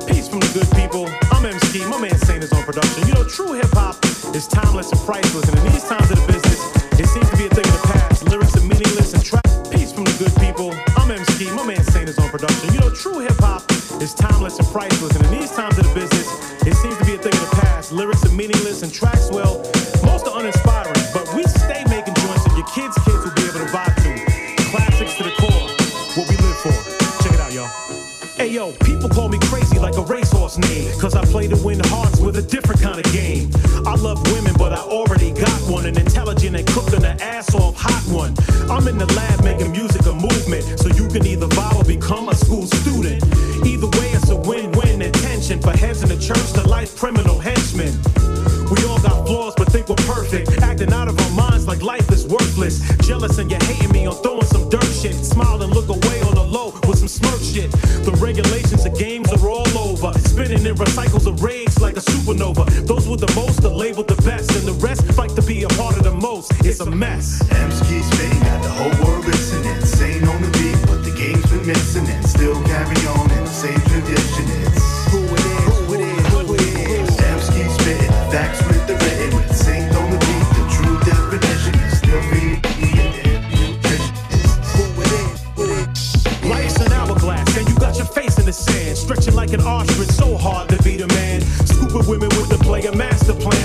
[0.06, 1.10] Peace from the good people.
[1.34, 3.08] I'm MC, my man Saint is on production.
[3.08, 3.98] You know, true hip hop
[4.36, 5.48] is timeless and priceless,
[32.44, 33.50] different kind of game.
[33.86, 35.86] I love women, but I already got one.
[35.86, 38.34] An intelligent and cooked the ass off hot one.
[38.70, 40.64] I'm in the lab making music a movement.
[40.80, 43.24] So you can either vibe or become a school student.
[43.66, 47.94] Either way, it's a win-win intention for heads in the church to life criminal henchmen.
[48.72, 50.62] We all got flaws, but think we're perfect.
[50.62, 52.82] Acting out of our minds like life is worthless.
[53.06, 55.14] Jealous and you're hating me on throwing some dirt shit.
[55.14, 57.72] Smile and look away on the low with some smirk shit.
[58.04, 60.18] The regulations of games are all over.
[60.20, 61.44] Spinning in recycles of
[66.88, 67.40] a mess.
[67.50, 69.80] M's keep spitting, got the whole world listening.
[69.86, 73.56] Sane on the beat, but the game's been missing and still carry on in the
[73.64, 74.46] same tradition.
[74.66, 77.20] It's who it is, who it is, who it is.
[77.20, 79.36] M's keep spitting, facts with the written.
[79.36, 82.60] With Sane on the beat, the true definition is still being
[86.50, 88.98] Life's an hourglass, and you got your face in the sand.
[88.98, 91.40] Stretching like an ostrich, so hard to be the man.
[91.66, 93.63] Scooping women with the player master plans,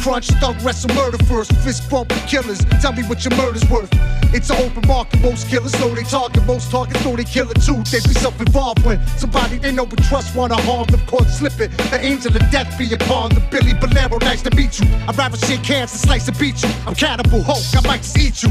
[0.00, 1.52] crunch, thug wrestle murder first.
[1.64, 3.90] Fist bump killers, tell me what your murder's worth.
[4.32, 7.60] It's an open market, most killers know they target, most targets know they kill it
[7.62, 7.82] too.
[7.90, 11.70] They be self involved when somebody they know but trust wanna harm them, caught slipping.
[11.90, 14.86] The angel of death be upon the Billy Bolero, nice to meet you.
[15.08, 16.70] I'd rather shake hands than slice and beat you.
[16.86, 18.50] I'm Cannibal Hulk, I might just eat you.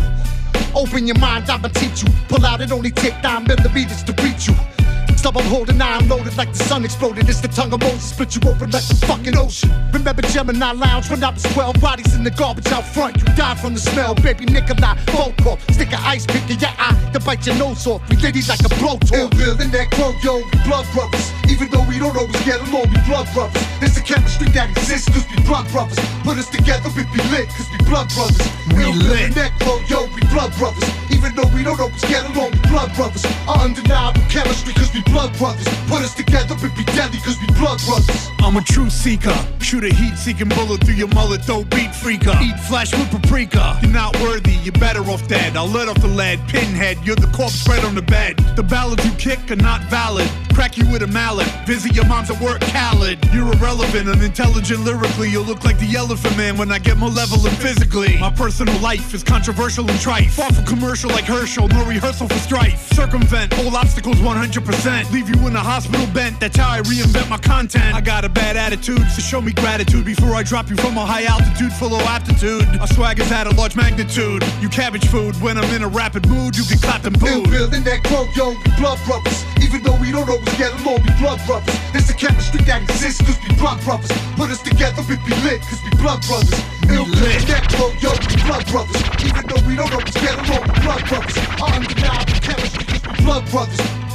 [0.76, 2.10] Open your mind, I'ma teach you.
[2.28, 4.79] Pull out, it only take nine millimeters to reach you.
[5.20, 7.28] Stop, I'm holding, now I'm loaded like the sun exploded.
[7.28, 9.70] It's the tongue of Moses, split you open like the fucking ocean.
[9.92, 13.18] Remember Gemini Lounge when I was 12, bodies in the garbage out front.
[13.18, 14.96] You died from the smell, baby Nikolai.
[15.12, 18.00] Volkov, stick an ice pick in your eye to bite your nose off.
[18.10, 19.12] We litty like a blowtorch.
[19.12, 21.34] Ill will in that crow, yo, we blood brothers.
[21.52, 23.60] Even though we don't always get along, we blood brothers.
[23.84, 26.00] There's a chemistry that exists, cause we blood brothers.
[26.24, 28.40] Put us together, we be lit, cause we blood brothers.
[28.72, 29.28] We Ill will lit.
[29.28, 30.88] in that crow, yo, we blood brothers.
[31.12, 33.28] Even though we don't always get along, we blood brothers.
[33.52, 35.68] Our undeniable chemistry, cause we blood brothers.
[35.88, 38.30] Put us together, we be deadly, cause we blood brothers.
[38.40, 39.36] I'm a true seeker.
[39.60, 42.40] Shoot a heat seeking bullet through your mullet, though beat freaker.
[42.42, 43.78] Eat flesh with paprika.
[43.82, 45.56] You're not worthy, you're better off dead.
[45.56, 46.98] I'll let off the lead, pinhead.
[47.04, 48.38] You're the corpse spread on the bed.
[48.56, 50.30] The ballads you kick are not valid.
[50.54, 51.48] Crack you with a mallet.
[51.66, 53.18] Visit your mom's at work, Khaled.
[53.34, 55.30] You're irrelevant, unintelligent lyrically.
[55.30, 58.18] You'll look like the elephant man when I get malevolent physically.
[58.20, 60.30] My personal life is controversial and trite.
[60.32, 62.92] Far from commercial like Herschel, no rehearsal for strife.
[62.94, 64.99] Circumvent all obstacles 100%.
[65.12, 66.40] Leave you in the hospital bent.
[66.40, 67.96] That's how I reinvent my content.
[67.96, 71.06] I got a bad attitude, so show me gratitude before I drop you from a
[71.06, 72.68] high altitude full of aptitude.
[72.80, 74.44] Our swag is at a large magnitude.
[74.62, 75.36] You cabbage food.
[75.42, 78.50] When I'm in a rapid mood, you get clapped and Ill in that crow, yo,
[78.52, 79.46] we blood brothers.
[79.64, 81.74] Even though we don't always get along, we blood brothers.
[81.92, 84.12] There's a chemistry that exists, cause we blood brothers.
[84.36, 86.60] Put us together, we be lit, cause we blood brothers.
[86.92, 89.00] Ill will in that crow, yo, we blood brothers.
[89.24, 91.38] Even though we don't always get along, we blood brothers.
[91.58, 94.09] Our undeniable chemistry, cause we blood brothers.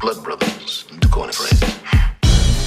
[0.00, 1.60] Blood brothers, the corner phrase.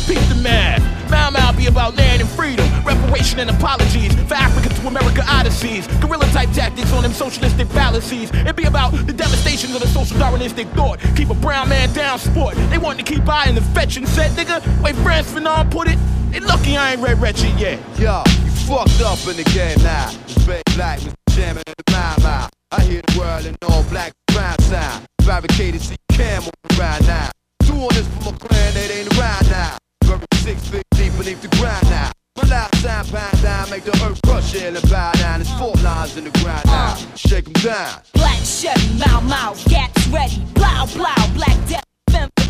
[0.05, 0.79] Peace the man.
[1.09, 5.87] Mau Mau be about land and freedom, reparation and apologies for Africa to America odysseys,
[5.99, 8.29] guerrilla type tactics on them socialistic fallacies.
[8.33, 10.99] It be about the devastations of the social Darwinistic thought.
[11.15, 12.53] Keep a brown man down sport.
[12.69, 14.61] They want to keep eyeing the fetching set, nigga.
[14.83, 15.97] Way Frantz Fanon put it.
[16.29, 17.79] They lucky I ain't red wretched yet.
[17.97, 20.11] Yo, you fucked up in the game now.
[20.25, 21.15] It's Bay Black, Mr.
[21.31, 22.49] Jamming in the mile mile.
[22.69, 25.07] I hear the world in all black brown sound.
[25.25, 25.81] Barricaded
[26.23, 27.29] can't move now.
[27.65, 29.77] Two on this from a clan that ain't around now.
[30.01, 32.11] Buried six feet deep beneath the ground now.
[32.37, 35.41] My loud sound pound down, make the earth crush it and bow down.
[35.41, 36.95] It's four lines in the ground now.
[37.15, 38.01] Shake 'em down.
[38.13, 40.39] Black Chevy, Mau Mau, gats ready.
[40.53, 41.85] Blow, blow, black death,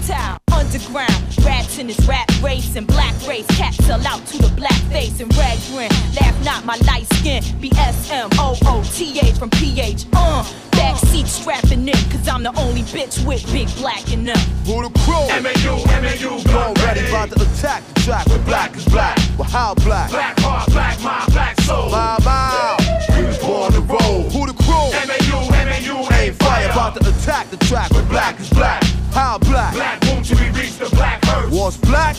[0.03, 0.37] femme.
[0.51, 3.47] Underground, rats in this rap race and black race.
[3.57, 5.89] Cats sell out to the black face and red grin.
[6.19, 7.41] Laugh not my light skin.
[7.61, 10.05] BSM, OOTH from PH.
[10.13, 14.37] Uh, backseat strapping in, cause I'm the only bitch with big black in them.
[14.65, 15.25] Who the crew?
[15.41, 18.25] MAU, MAU, Gon' ready, about to attack the track.
[18.27, 19.17] With black is black.
[19.37, 20.11] Well, how black?
[20.11, 21.89] Black heart, black mind, black soul.
[21.89, 22.77] My, my.
[23.17, 24.29] We was born to roll.
[24.29, 24.89] Who the crew?
[25.07, 26.69] MAU, MAU, Ain't fire.
[26.69, 27.89] About to attack the track.
[27.91, 28.83] With black is black.
[29.13, 29.37] How
[29.73, 29.99] black?
[30.01, 31.51] Boom till we reach the black earth.
[31.51, 32.15] What's black?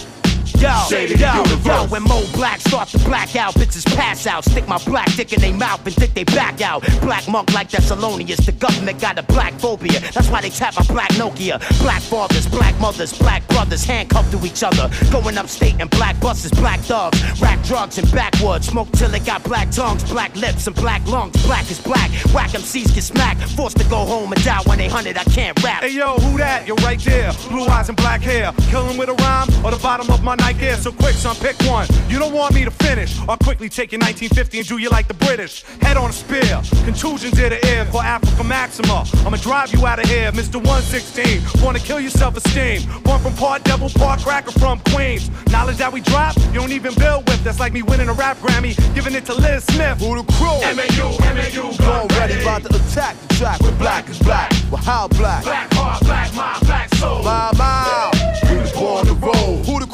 [0.64, 4.46] Yo, Shaded yo, yo, when Mo Black start to black out, bitches pass out.
[4.46, 6.82] Stick my black dick in their mouth and dick they back out.
[7.02, 10.00] Black monk like Thessalonians, the government got a black phobia.
[10.14, 11.60] That's why they tap my black Nokia.
[11.82, 14.88] Black fathers, black mothers, black brothers, handcuffed to each other.
[15.12, 18.68] Going upstate in black buses, black dogs, rack drugs and backwoods.
[18.68, 21.34] Smoke till it got black tongues, black lips and black lungs.
[21.44, 22.10] Black is black.
[22.32, 23.42] Whack MCs get smacked.
[23.50, 25.18] Forced to go home and die when they hunted.
[25.18, 25.82] I can't rap.
[25.82, 26.66] Hey yo, who that?
[26.66, 27.32] You're right there.
[27.50, 28.50] Blue eyes and black hair.
[28.70, 30.76] Killing with a rhyme or the bottom of my Air.
[30.76, 31.86] So quick, son, pick one.
[32.08, 33.18] You don't want me to finish.
[33.28, 35.62] I'll quickly take your 1950 and do you like the British.
[35.82, 39.04] Head on a spear, contusions in the ear for Africa Maxima.
[39.26, 40.56] I'ma drive you out of here, Mr.
[40.56, 41.42] 116.
[41.64, 42.82] Wanna kill your self esteem.
[43.02, 45.30] Born from part devil, part cracker from Queens.
[45.50, 47.42] Knowledge that we drop, you don't even build with.
[47.44, 49.98] That's like me winning a rap Grammy, giving it to Liz Smith.
[50.00, 50.60] Who the crew?
[50.74, 54.52] MAU, MAU, ready, about to attack the track with black is black.
[54.70, 55.44] Well, how black?
[55.44, 57.22] Black heart, black mind, black soul.
[57.22, 58.10] My, my.
[58.50, 59.62] We was born to roll.
[59.64, 59.93] Who the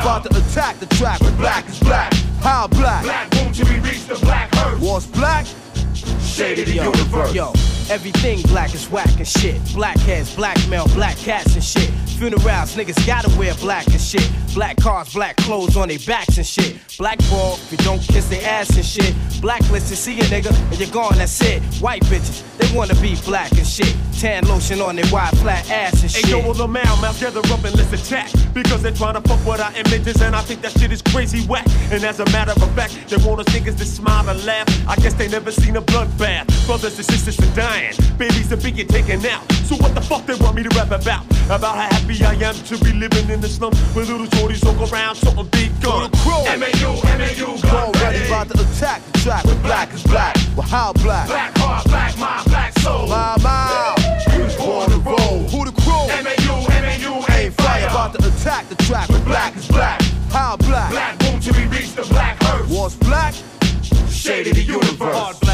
[0.00, 2.12] about to attack the track with black is black.
[2.40, 3.04] How black?
[3.04, 4.80] Black boom till we reach the black hearse.
[4.80, 5.46] What's black?
[6.22, 7.34] Shade of the universe.
[7.34, 7.52] Yo,
[7.90, 9.60] everything black is whack and shit.
[9.74, 11.90] Black heads, blackmail, black cats and shit.
[12.18, 14.30] Funerals, niggas gotta wear black and shit.
[14.54, 16.76] Black cars, black clothes on their backs and shit.
[16.98, 19.14] Black ball, if you don't kiss their ass and shit.
[19.40, 21.62] Blacklisted, see a nigga, and you're gone, that's it.
[21.80, 23.94] White bitches, they wanna be black and shit.
[24.20, 26.26] Tan lotion on their wide flat ass and shit.
[26.26, 28.30] Hey, yo, well, the mal, mal, gather up and let's attack.
[28.52, 31.46] Because they're trying to fuck with our images, and I think that shit is crazy
[31.46, 31.66] whack.
[31.90, 34.68] And as a matter of fact, they want us niggas to smile and laugh.
[34.86, 36.66] I guess they never seen a bloodbath.
[36.66, 39.50] Brothers and sisters are dying, babies are being taken out.
[39.52, 41.24] So what the fuck they want me to rap about?
[41.46, 44.90] About how happy I am to be living in the slum with little shorties walk
[44.92, 46.10] around, something big gun.
[46.24, 50.36] MAU, MAU, Gon' ready, about to attack the track with black is black.
[50.56, 51.26] Well, how black?
[51.28, 53.08] Black heart, black mind, black soul.
[53.08, 53.94] My, my.
[54.36, 55.48] We was born to roll.
[55.48, 56.06] Who the crew?
[56.22, 60.00] MAU, MAU, Ain't fire, about to attack the track with black is black.
[60.30, 60.90] How black?
[60.90, 62.68] Black boom till we reach the black hearse.
[62.68, 63.34] What's black?
[64.08, 65.49] Shade of the universe.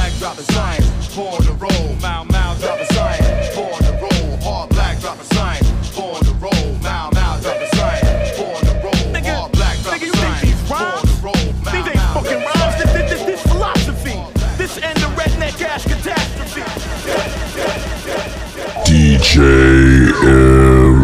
[19.37, 20.96] DJ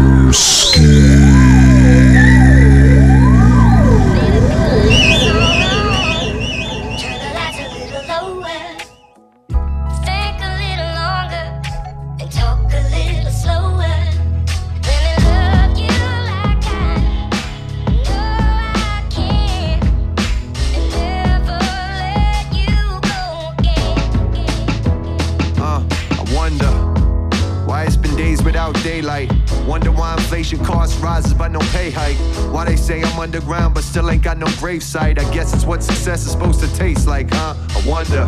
[30.33, 32.17] inflation cost rises but no pay hike.
[32.51, 35.19] Why they say I'm underground but still ain't got no gravesite.
[35.19, 37.53] I guess it's what success is supposed to taste like, huh?
[37.69, 38.23] I wonder.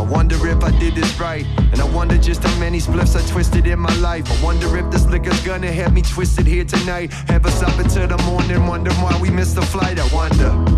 [0.00, 1.44] I wonder if I did this right.
[1.72, 4.30] And I wonder just how many spliffs I twisted in my life.
[4.30, 7.12] I wonder if this liquor's gonna have me twisted here tonight.
[7.26, 9.98] Have us up until the morning, wonder why we missed the flight.
[9.98, 10.77] I wonder.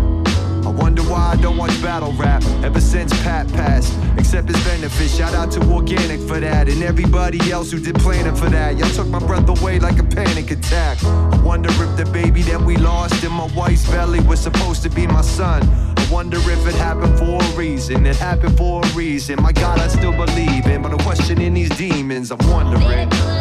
[1.11, 3.93] Why I don't watch battle rap ever since Pat passed.
[4.17, 5.17] Except his benefits.
[5.17, 8.77] Shout out to Organik for that and everybody else who did planning for that.
[8.77, 11.03] Y'all took my breath away like a panic attack.
[11.03, 14.89] I wonder if the baby that we lost in my wife's belly was supposed to
[14.89, 15.61] be my son.
[15.97, 18.05] I wonder if it happened for a reason.
[18.05, 19.41] It happened for a reason.
[19.41, 22.31] My God, I still believe in, but I'm questioning these demons.
[22.31, 23.40] I'm wondering.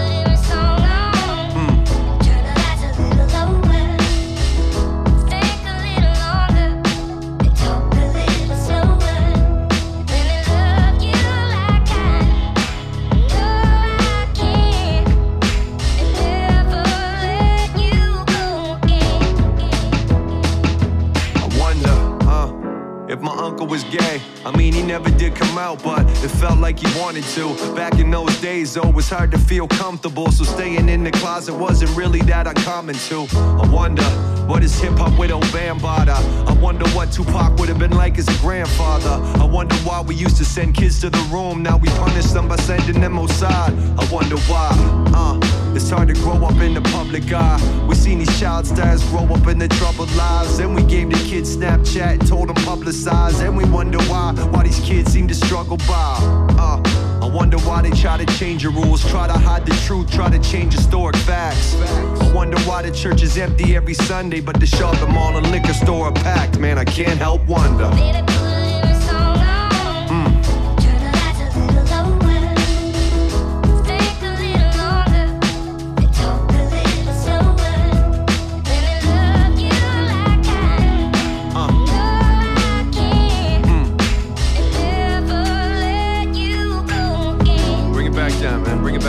[23.71, 24.21] Was gay.
[24.45, 27.55] I mean, he never did come out, but it felt like he wanted to.
[27.77, 31.13] Back in those days, though, it was hard to feel comfortable, so staying in the
[31.13, 33.27] closet wasn't really that uncommon, too.
[33.33, 34.03] I wonder,
[34.51, 36.49] what is hip hop without Bambaataa?
[36.49, 39.17] I wonder what Tupac would have been like as a grandfather.
[39.41, 42.49] I wonder why we used to send kids to the room, now we punish them
[42.49, 43.73] by sending them outside.
[43.99, 44.71] I wonder why,
[45.15, 45.61] uh.
[45.73, 47.87] It's hard to grow up in the public eye.
[47.89, 50.59] We seen these child stars grow up in their troubled lives.
[50.59, 53.41] Then we gave the kids Snapchat told them publicize.
[53.41, 56.19] And we wonder why, why these kids seem to struggle by.
[56.59, 60.11] Uh, I wonder why they try to change the rules, try to hide the truth,
[60.11, 61.75] try to change historic facts.
[61.75, 65.75] I wonder why the church is empty every Sunday, but the shopping mall and liquor
[65.75, 66.59] store are packed.
[66.59, 67.91] Man, I can't help wonder.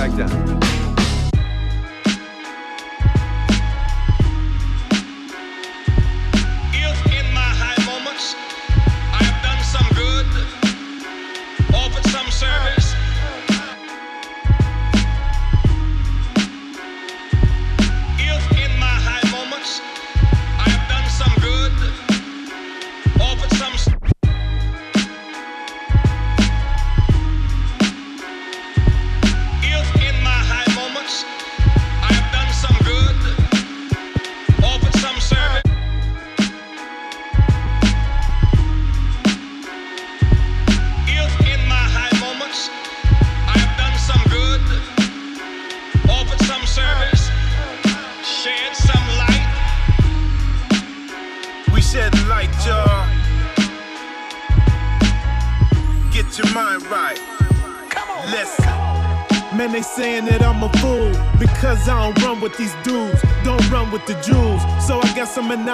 [0.01, 0.50] Back down.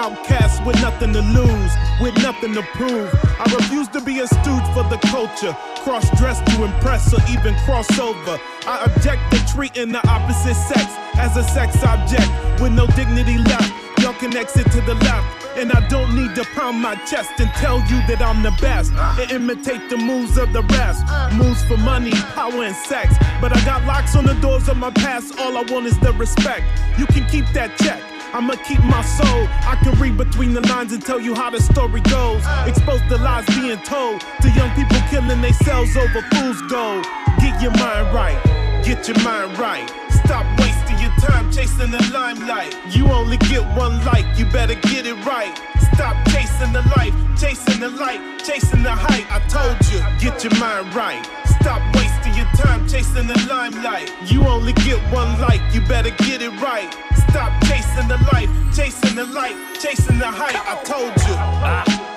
[0.08, 3.10] Outcast with nothing to lose, with nothing to prove.
[3.38, 5.52] I refuse to be a stooge for the culture,
[5.84, 8.40] cross dressed to impress or even crossover.
[8.66, 10.86] I object to treating the opposite sex
[11.18, 12.28] as a sex object
[12.60, 13.72] with no dignity left.
[14.00, 15.26] Y'all can exit to the left.
[15.56, 18.92] And I don't need to pound my chest and tell you that I'm the best.
[18.92, 21.02] And imitate the moves of the rest.
[21.34, 23.16] Moves for money, power, and sex.
[23.40, 25.36] But I got locks on the doors of my past.
[25.36, 26.64] All I want is the respect.
[26.96, 28.00] You can keep that check.
[28.32, 29.48] I'ma keep my soul.
[29.64, 32.42] I can read between the lines and tell you how the story goes.
[32.66, 37.04] Expose the lies being told to young people killing themselves over fool's gold.
[37.40, 38.38] Get your mind right.
[38.84, 39.88] Get your mind right.
[40.24, 42.76] Stop wasting your time chasing the limelight.
[42.90, 45.56] You only get one life, you better get it right.
[45.94, 49.26] Stop chasing the life, chasing the light, chasing the height.
[49.30, 51.24] I told you, get your mind right.
[51.60, 52.17] Stop wasting
[52.56, 54.12] time chasing the limelight.
[54.26, 56.92] You only get one life, you better get it right.
[57.28, 60.56] Stop chasing the life, chasing the light, chasing the height.
[60.56, 61.34] I told you.
[61.36, 62.08] Ah.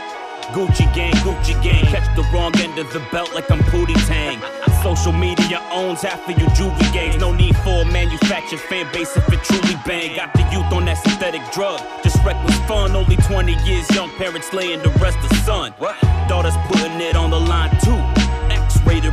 [0.53, 1.85] Gucci gang, Gucci gang.
[1.85, 4.37] Catch the wrong end of the belt like I'm Pootie Tang.
[4.83, 7.17] Social media owns half of you juvie gangs.
[7.17, 10.17] No need for a manufactured fan base if it truly bang.
[10.17, 11.79] Got the youth on that synthetic drug.
[12.03, 12.95] Just reckless fun.
[12.95, 15.73] Only 20 years young parents laying the rest of son.
[15.77, 15.95] What?
[16.27, 18.20] Daughters putting it on the line too.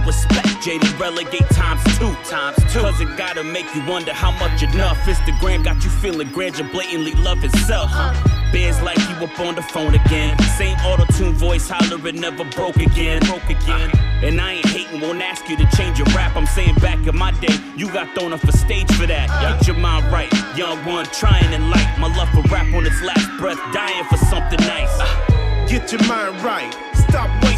[0.07, 2.15] Respect, JD relegate times two.
[2.29, 2.81] Times two.
[2.81, 6.65] Cause it gotta make you wonder how much enough Instagram got you feeling grand, you
[6.65, 7.91] blatantly love itself.
[8.53, 10.39] Bears like you up on the phone again.
[10.57, 13.21] Same auto-tune voice hollering, never broke again.
[13.27, 13.91] Broke again.
[14.23, 16.35] And I ain't hating, won't ask you to change your rap.
[16.35, 19.29] I'm saying back in my day, you got thrown off a stage for that.
[19.41, 21.97] Get your mind right, young one, trying in light.
[21.99, 24.97] My love for rap on its last breath, dying for something nice.
[25.71, 26.73] Get your mind right.
[26.95, 27.58] Stop wasting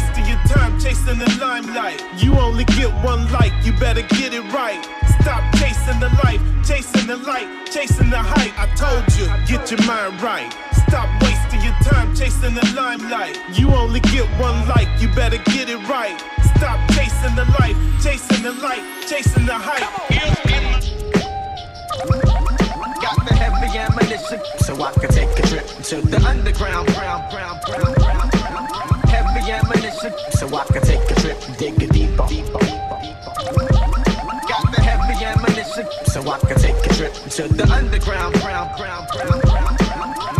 [0.51, 2.03] time chasing the limelight.
[2.17, 4.83] You only get one life, you better get it right.
[5.21, 8.53] Stop chasing the life, chasing the light, chasing the height.
[8.57, 10.51] I told you, get your mind right.
[10.87, 13.37] Stop wasting your time chasing the limelight.
[13.53, 16.19] You only get one life, you better get it right.
[16.55, 19.87] Stop chasing the life, chasing the light, chasing the height.
[23.01, 26.89] Got the heavy ammunition so I can take a trip to the underground.
[29.41, 32.17] Heavy ammunition so I can take a trip, dig a deeper.
[32.17, 32.59] Got
[34.71, 38.35] the heavy ammunition so I can take a trip to the underground.
[38.35, 39.41] Brown, brown, brown.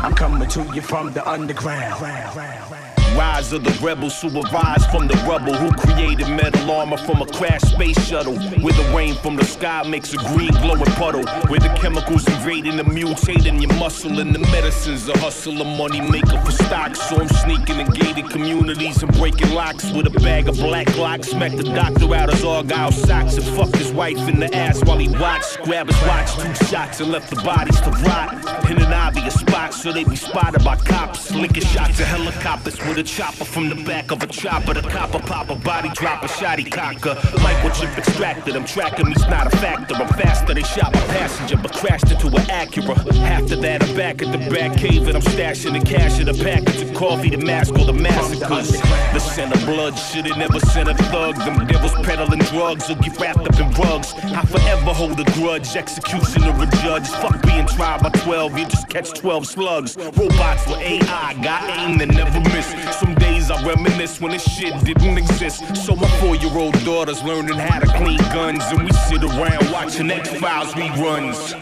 [0.04, 2.91] I'm coming to you from the underground.
[3.18, 5.54] Rise of the rebels who arise from the rubble.
[5.54, 8.38] Who created metal armor from a crashed space shuttle?
[8.62, 11.26] Where the rain from the sky makes a green glowing puddle.
[11.50, 14.20] Where the chemicals invading and mutating your muscle.
[14.20, 17.02] And the medicine's a hustle, a money maker for stocks.
[17.10, 21.30] So I'm sneaking in gated communities and breaking locks with a bag of black locks.
[21.30, 24.84] Smack the doctor out of his argyle socks and fucked his wife in the ass
[24.86, 25.62] while he watched.
[25.64, 28.70] Grab his watch, two shots and left the bodies to rot.
[28.70, 31.32] In an obvious spot so they be spotted by cops.
[31.32, 34.74] Licking shots of helicopters with a chopper from the back of a chopper.
[34.74, 37.16] The copper pop a body drop a shoddy cocker.
[37.44, 39.96] Microchip extracted, I'm tracking me's not a factor.
[39.96, 42.96] I'm faster, they shot my passenger, but crashed into an Acura.
[43.24, 46.34] After that, I'm back at the back cave and I'm stashing the cash in a
[46.34, 48.72] package of coffee to mask all the massacres.
[48.72, 51.36] The scent of blood, it never sent a thug.
[51.36, 54.14] Them devils peddling drugs will get wrapped up in rugs.
[54.24, 57.10] I forever hold a grudge, executioner or judge.
[57.10, 59.98] Fuck being tried by 12, you just catch 12 slugs.
[59.98, 62.72] Robots with AI, got aim that never miss.
[63.00, 65.76] Some days I reminisce when this shit didn't exist.
[65.76, 70.74] So my four-year-old daughter's learning how to clean guns, and we sit around watching X-Files
[70.74, 71.54] reruns.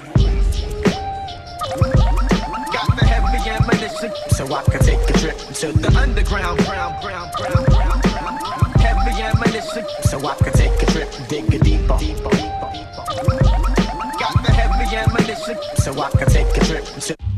[2.73, 6.57] Got the heavy ammunition so I can take a trip to the underground.
[6.65, 8.01] Brown, brown, brown, brown.
[8.79, 11.97] Heavy ammunition so I can take a trip, dig a deeper.
[14.19, 17.28] Got the heavy ammunition so I can take a trip to.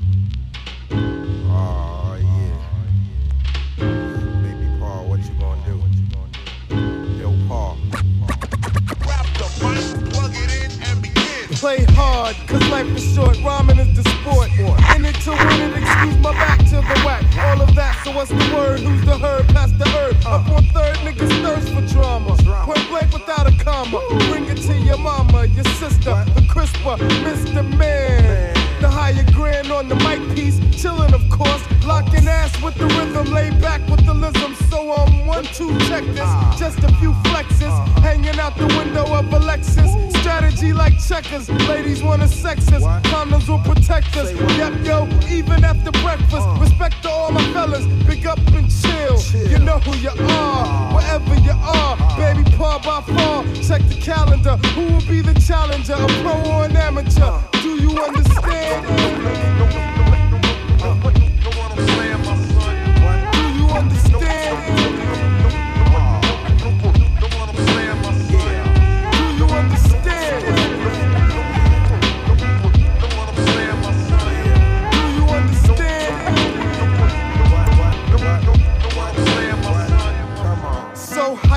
[11.61, 14.49] Play hard, cause life is short, rhyming is the sport.
[14.95, 17.23] In it to win it, excuse my back to the whack.
[17.37, 18.79] All of that, so what's the word?
[18.79, 19.47] Who's the herd?
[19.49, 20.15] Pass the herb.
[20.25, 22.35] Up on third, niggas thirst for drama.
[22.65, 24.01] Point blank without a comma.
[24.31, 27.77] Bring it to your mama, your sister, the crisper, Mr.
[27.77, 28.60] Man.
[28.81, 33.31] The higher grand on the mic piece, chillin' of course, locking ass with the rhythm,
[33.31, 34.55] lay back with the lism.
[34.71, 37.71] So I'm one, two, check this, just a few flexes.
[37.99, 39.91] Hanging out the window of a Lexus.
[40.17, 42.81] Strategy like checkers, ladies wanna sex us.
[43.05, 44.31] Condoms will protect us.
[44.57, 46.47] Yep, yo, even after breakfast.
[46.59, 49.21] Respect to all my fellas, pick up and chill.
[49.47, 51.97] You know who you are, wherever you are.
[52.17, 53.43] Baby, par by far.
[53.61, 54.57] Check the calendar.
[54.73, 57.39] Who will be the challenger, a pro or an amateur?
[57.61, 58.70] Do you understand?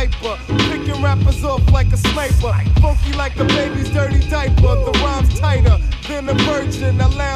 [0.04, 0.36] Hyper,
[1.04, 2.54] rappers off like a sniper.
[2.80, 4.74] Funky like a baby's dirty diaper.
[4.86, 5.78] The rhyme's tighter
[6.08, 6.98] than a virgin.
[7.00, 7.33] I lounge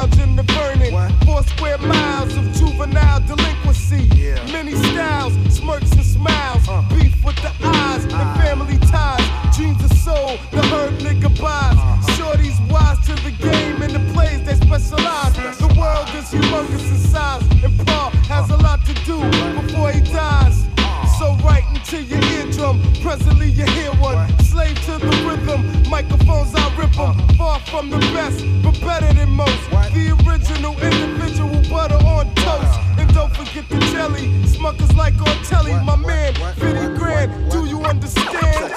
[27.79, 29.69] from the best, but better than most.
[29.95, 32.79] The original individual butter on toast.
[32.99, 35.71] And don't forget the jelly, smuckers like on telly.
[35.85, 38.73] My man, 50 grand, do you understand?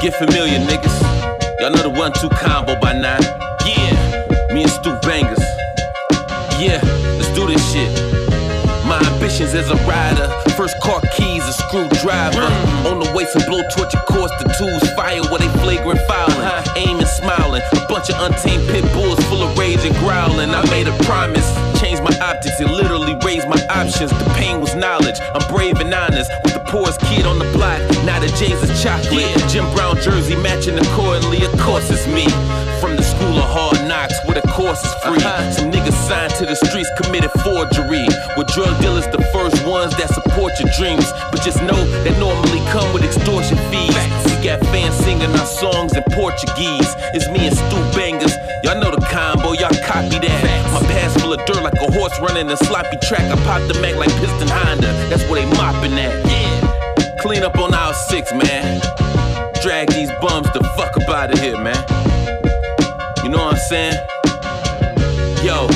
[0.00, 0.98] Get familiar, niggas.
[1.60, 3.51] Y'all know the one two combo by now.
[9.42, 10.30] As a rider.
[10.56, 12.46] First car keys, a screwdriver.
[12.46, 12.92] Mm.
[12.92, 16.46] On the way, some blowtorch, of course, the tools fire where they flagrant fouling.
[16.76, 17.60] Aiming, smiling.
[17.74, 20.54] A bunch of untamed pit bulls full of rage and growling.
[20.54, 21.44] I made a promise,
[21.78, 24.10] changed my optics, and literally raised my options.
[24.10, 25.18] The pain was knowledge.
[25.34, 26.30] I'm brave and honest.
[26.44, 27.82] With the poorest kid on the block.
[28.06, 29.36] Now the J's is chocolate.
[29.50, 31.44] Jim Brown jersey matching accordingly.
[31.44, 32.24] Of course, it's me.
[32.80, 35.20] From the school of hard knocks, where the course is free.
[35.20, 35.50] Uh-huh.
[35.52, 38.08] Some niggas signed to the streets committed forgery.
[38.36, 41.04] With drug dealers, the first ones that support your dreams.
[41.30, 43.92] But just know that normally come with extortion fees.
[44.24, 46.96] We got fans singing our songs in Portuguese.
[47.12, 48.32] It's me and Stu Bangers.
[48.64, 50.42] Y'all know the combo, y'all copy that.
[50.72, 53.28] My pants full of dirt like a horse running a sloppy track.
[53.28, 54.92] I pop the Mac like Piston Honda.
[55.12, 56.14] That's where they mopping at.
[56.24, 57.16] Yeah.
[57.20, 58.80] Clean up on aisle six, man.
[59.60, 61.78] Drag these bums the fuck up out of here, man.
[63.22, 64.21] You know what I'm saying?
[65.42, 65.66] Yo,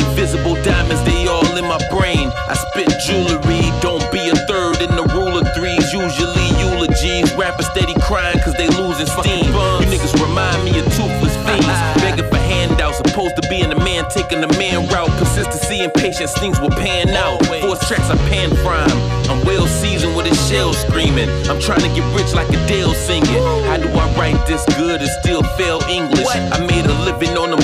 [0.00, 2.32] invisible diamonds, they all in my brain.
[2.48, 5.92] I spit jewelry, don't be a third in the rule of threes.
[5.92, 9.44] Usually eulogies, rappers steady crying cause they losing steam.
[9.44, 11.68] You niggas remind me of toothless fiends,
[12.00, 15.12] begging for handouts, supposed to be in the man taking the man route.
[15.18, 17.44] Consistency and patience, things will pan out.
[17.60, 19.14] Force tracks I pan prime.
[19.28, 21.28] I'm well seasoned with a shell screaming.
[21.50, 23.44] I'm trying to get rich like a Adele singing.
[23.68, 26.26] How do I write this good and still fail English?
[26.26, 27.60] I made a living on them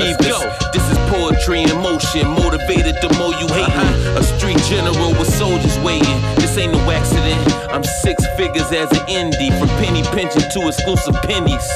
[0.00, 0.70] the.
[0.72, 3.74] This is poetry in motion, motivated the more you hating.
[3.74, 4.20] Uh-huh.
[4.20, 6.20] A street general with soldiers waiting.
[6.36, 7.40] This ain't no accident.
[7.70, 11.66] I'm six figures as an indie, from penny pinching to exclusive pennies.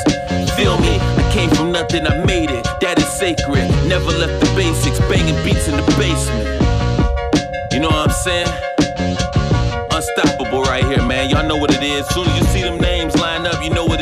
[0.56, 0.98] Feel me?
[0.98, 2.64] I came from nothing, I made it.
[2.80, 3.68] That is sacred.
[3.86, 6.46] Never left the basics, banging beats in the basement.
[7.72, 8.48] You know what I'm saying?
[9.90, 11.30] Unstoppable right here, man.
[11.30, 12.06] Y'all know what it is.
[12.08, 13.93] Soon as you see them names line up, you know what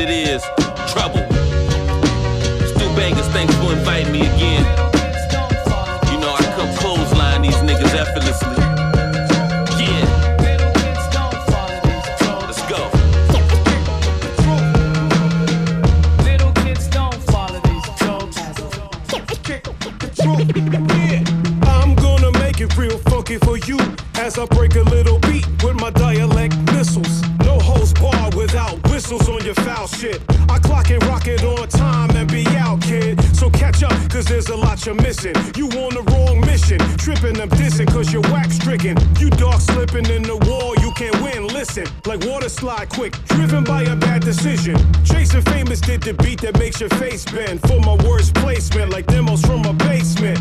[24.33, 27.23] as I break a little beat with my dialect missiles.
[27.45, 30.23] No host bar without whistles on your foul shit.
[30.49, 33.23] I clock and rock it on time and be out, kid.
[33.35, 35.35] So catch up, cause there's a lot you're missing.
[35.57, 38.97] You on the wrong mission, tripping, I'm dissing, cause you're wax stricken.
[39.19, 41.49] You dark slipping in the wall, you can't win.
[41.49, 44.77] Listen, like water slide quick, driven by a bad decision.
[45.05, 47.61] Chasing famous did the beat that makes your face bend.
[47.63, 50.39] For my worst placement, like demos from a basement.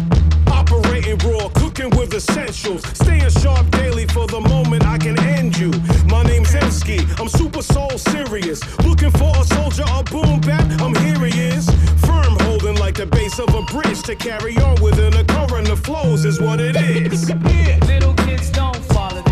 [0.51, 2.85] Operating raw, cooking with essentials.
[2.97, 5.71] Staying sharp daily for the moment I can end you.
[6.07, 8.59] My name's Emskee, I'm super soul serious.
[8.85, 11.69] Looking for a soldier, a boom bap, I'm here he is.
[12.05, 15.79] Firm holding like the base of a bridge to carry on within a current of
[15.79, 17.29] flows is what it is.
[17.87, 19.30] Little kids don't follow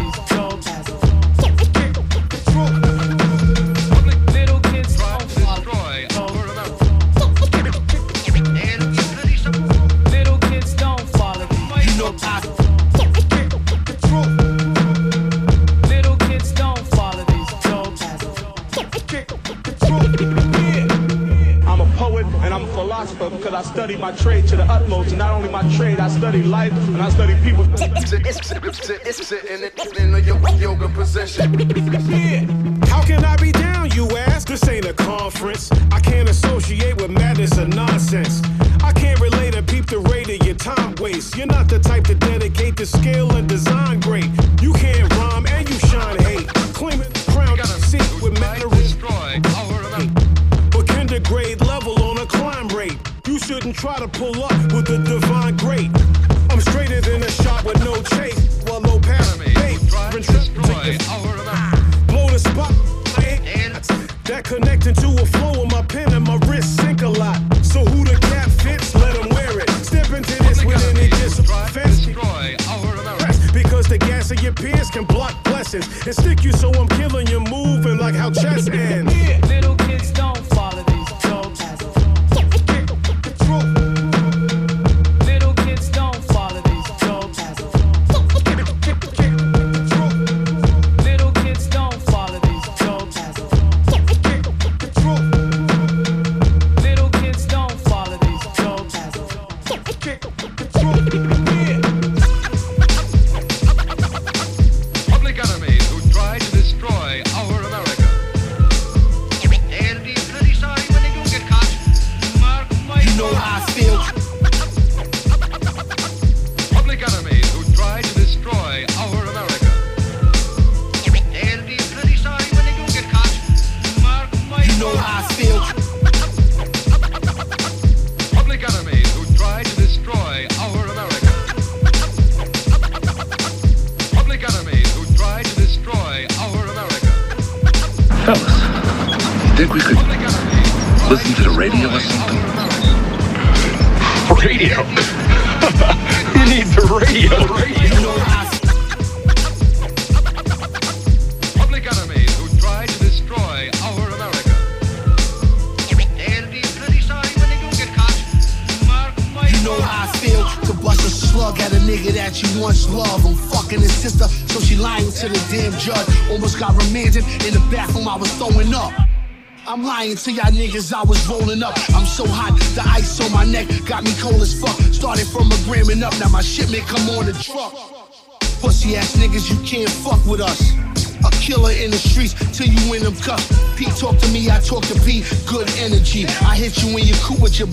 [23.29, 25.09] because I study my trade to the utmost.
[25.09, 27.65] And not only my trade, I study life and I study people.
[27.75, 29.59] Sitting
[29.99, 31.53] in a yoga, yoga position.
[32.87, 34.47] How can I be down, you ask?
[34.47, 35.71] This ain't a conference.
[35.91, 38.41] I can't associate with madness or nonsense.
[38.83, 41.35] I can't relate and peep the rate of your time waste.
[41.37, 44.29] You're not the type to dedicate the skill and design great.
[44.61, 46.47] You can't rhyme and you shine hate.
[46.73, 48.69] Claiming the crown seat with metal
[53.49, 55.89] shouldn't try to pull up with the divine great.
[56.51, 58.61] I'm straighter than a shot with no chase.
[58.67, 59.39] Well, no pass.
[59.39, 59.75] Hey,
[62.05, 62.71] blow the spot.
[64.25, 67.41] That connecting to a flow of my pen and my wrist sink a lot.
[67.65, 69.69] So who the cap fits, let him wear it.
[69.83, 72.05] Step into this with any disoffense.
[73.51, 77.25] Because the gas of your peers can block blessings and stick you so I'm killing
[77.25, 79.18] you moving like how chess ends.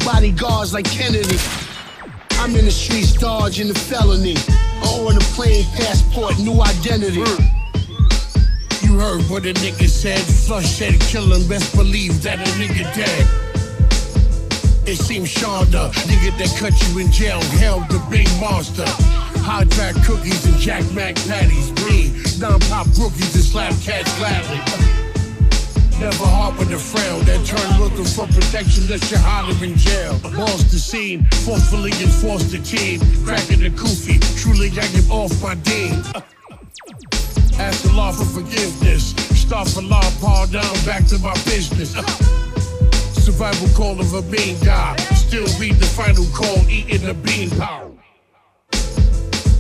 [0.07, 1.36] Bodyguards like Kennedy.
[2.38, 4.36] I'm in the streets dodging the felony.
[4.86, 7.26] Or on a plane passport, new identity.
[8.82, 10.20] You heard what a nigga said.
[10.20, 13.26] Flush said kill him, best believe that a nigga dead.
[14.86, 18.86] It seems Shonda, nigga that cut you in jail, held the big monster.
[19.42, 22.14] Hot track cookies and Jack Mac patties, me.
[22.38, 24.86] Non-pop rookies and slap cats gladly.
[26.07, 30.14] Never hard a frown that turn looking for protection that you're hotter in jail.
[30.38, 33.00] Lost the scene, forcefully enforced the team.
[33.26, 35.98] Cracking the koofy, truly I get off my dean.
[37.59, 39.18] Ask the law for forgiveness.
[39.34, 41.90] Start for law, paw down, back to my business.
[43.26, 44.94] Survival call of a bean guy.
[45.18, 47.90] Still read the final call, eating a bean power.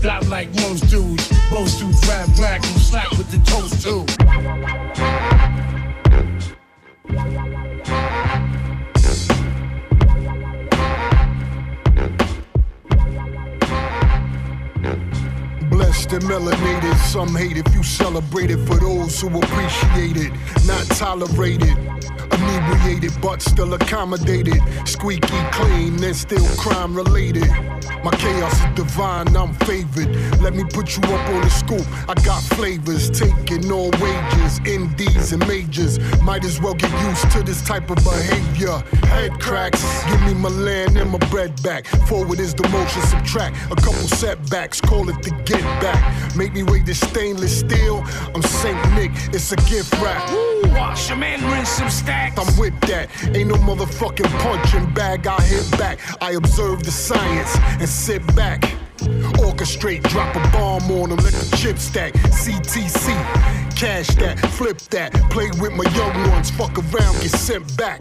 [0.04, 1.26] Not like most dudes.
[1.50, 5.35] Most dudes rap black and slap with the toast too.
[15.96, 20.32] Blessed and melanated, some hate if you celebrate it for those who appreciate it,
[20.66, 21.74] not tolerated.
[22.36, 27.48] Inebriated but still accommodated, squeaky clean and still crime related.
[28.04, 30.14] My chaos is divine, I'm favored.
[30.42, 31.86] Let me put you up on the scoop.
[32.08, 35.98] I got flavors, taking all wages, indies and majors.
[36.20, 38.76] Might as well get used to this type of behavior.
[39.06, 41.86] Head cracks, give me my land and my bread back.
[42.06, 45.85] Forward is the motion, subtract a couple setbacks, call it the get back.
[46.36, 48.04] Make me weigh this stainless steel.
[48.34, 50.22] I'm Saint Nick, it's a gift wrap.
[50.74, 52.38] Wash 'em and rinse some stacks.
[52.38, 53.08] I'm with that.
[53.34, 55.26] Ain't no motherfucking punching bag.
[55.26, 55.98] I hit back.
[56.20, 58.85] I observe the science and sit back.
[59.38, 62.14] Orchestrate, drop a bomb on them, let the chip stack.
[62.14, 63.12] CTC,
[63.76, 65.12] cash that, flip that.
[65.30, 68.00] Play with my young ones, fuck around, get sent back.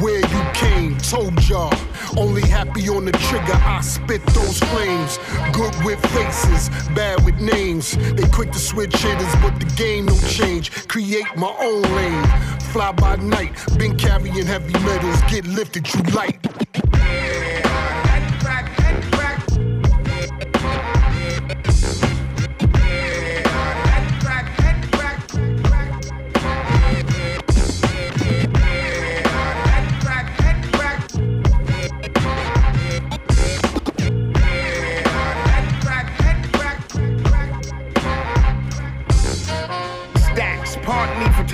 [0.00, 1.72] Where you came, told y'all.
[2.16, 5.18] Only happy on the trigger, I spit those flames.
[5.52, 7.92] Good with faces, bad with names.
[7.92, 10.70] They quick to switch hitters, but the game don't change.
[10.88, 12.24] Create my own lane.
[12.72, 16.40] Fly by night, been carrying heavy metals, get lifted, you light.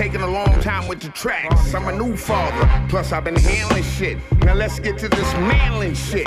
[0.00, 1.74] taking a long time with the tracks.
[1.74, 4.16] I'm a new father, plus I've been handling shit.
[4.38, 6.26] Now let's get to this manling shit.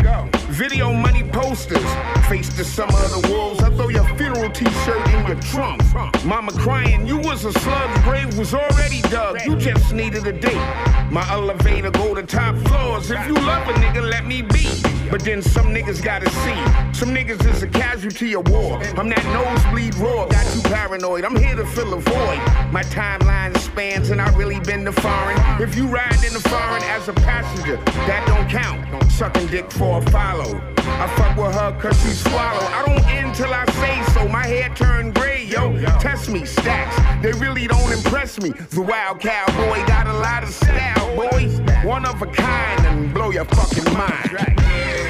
[0.62, 1.84] Video money posters,
[2.30, 3.64] face the summer of the wolves.
[3.64, 5.82] I throw your funeral t-shirt in your trunk.
[6.24, 9.44] Mama crying, you was a slug, grave was already dug.
[9.44, 10.68] You just needed a date.
[11.10, 13.10] My elevator go to top floors.
[13.10, 14.93] If you love a nigga, let me be.
[15.14, 16.98] But then some niggas gotta see.
[17.00, 18.82] Some niggas is a casualty of war.
[18.98, 21.24] I'm that nosebleed raw, got too paranoid.
[21.24, 22.40] I'm here to fill a void.
[22.72, 25.38] My timeline spans and I really been to foreign.
[25.62, 27.78] If you ride in the foreign as a passenger,
[28.08, 29.12] that don't count.
[29.12, 30.60] Sucking dick for a follow.
[30.78, 32.66] I fuck with her cause she swallow.
[32.74, 34.28] I don't end till I say so.
[34.28, 35.80] My hair turned gray, yo.
[36.00, 36.98] Test me, stacks.
[37.22, 38.50] They really don't impress me.
[38.50, 41.50] The wild cowboy got a lot of style, boy.
[41.88, 45.03] One of a kind and blow your fucking mind.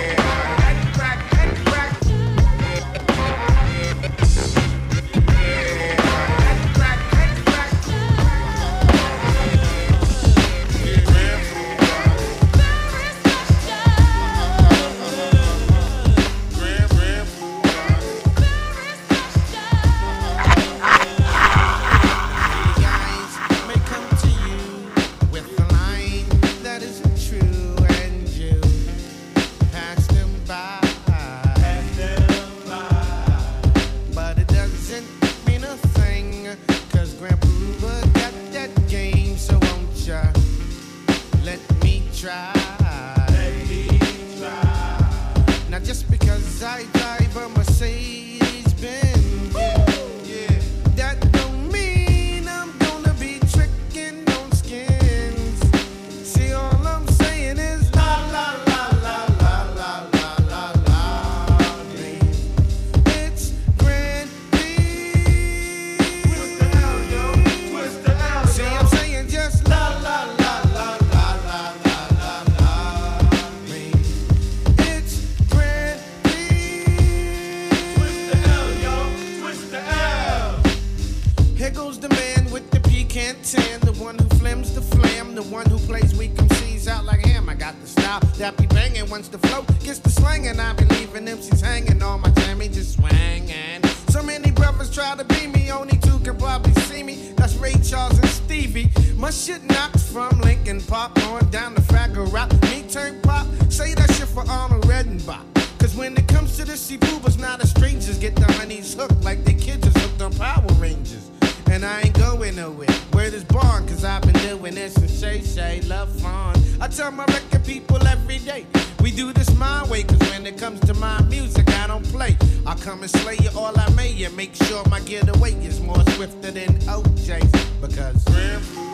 [125.14, 128.93] The away is more swifter than OJ's because.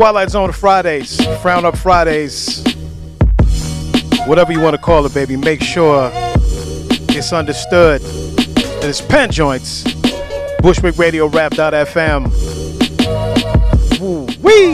[0.00, 2.64] Twilight Zone Fridays, Frown Up Fridays,
[4.24, 5.36] whatever you want to call it, baby.
[5.36, 6.10] Make sure
[7.10, 9.84] it's understood that it's pen joints.
[10.62, 12.24] Bushwick Radio Wrap.fm.
[14.42, 14.72] Wee!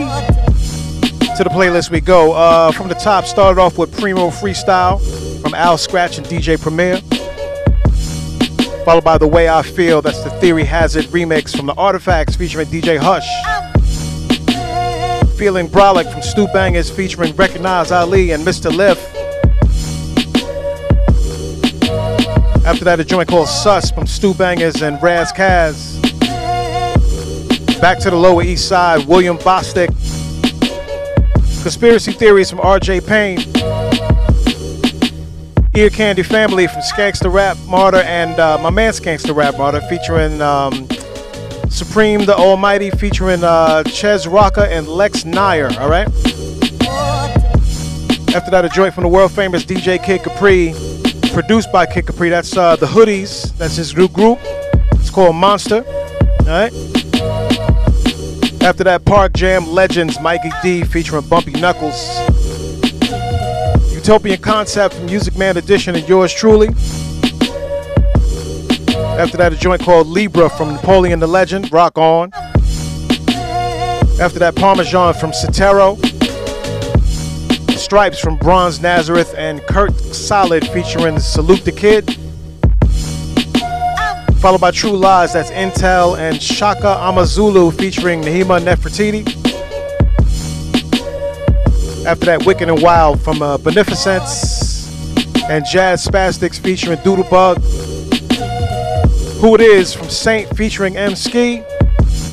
[1.35, 2.31] To the playlist we go.
[2.31, 5.01] Uh, from the top, started off with Primo Freestyle
[5.41, 7.01] from Al Scratch and DJ Premier.
[8.85, 12.67] Followed by The Way I Feel, that's the Theory Hazit remix from The Artifacts featuring
[12.67, 13.27] DJ Hush.
[15.37, 18.75] Feeling Brolic from Stu Bangers featuring Recognize Ali and Mr.
[18.75, 18.97] Lif.
[22.65, 25.99] After that, a joint called Sus from Stu Bangers and Ras Kass.
[27.79, 29.89] Back to the Lower East Side, William Bostick.
[31.61, 33.39] Conspiracy Theories from RJ Payne.
[35.75, 39.55] Ear Candy Family from Skanks the Rap Martyr and uh, my man Skanks the Rap
[39.59, 40.87] Martyr featuring um,
[41.69, 46.07] Supreme the Almighty featuring uh, Ches Rocca and Lex Nair, all right?
[48.35, 50.73] After that, a joint from the world famous DJ Kid Capri,
[51.33, 52.29] produced by Kid Capri.
[52.29, 53.55] That's uh, the Hoodies.
[53.57, 54.39] That's his new group.
[54.93, 56.73] It's called Monster, all right?
[58.61, 62.17] After that, Park Jam Legends, Mikey D featuring Bumpy Knuckles.
[63.93, 66.69] Utopian Concept from Music Man Edition and yours truly.
[69.17, 72.29] After that, a joint called Libra from Napoleon the Legend, Rock On.
[74.21, 75.97] After that, Parmesan from Cetero.
[77.75, 82.15] Stripes from Bronze Nazareth and Kurt Solid featuring Salute the Kid.
[84.39, 89.25] Followed by True Lies, that's Intel and Shaka Amazulu featuring Nahima Nefertiti.
[92.05, 94.87] After that, Wicked and Wild from uh, Beneficence
[95.49, 97.96] and Jazz Spastiks featuring Doodlebug.
[99.39, 101.63] Who It Is from Saint featuring Emskee.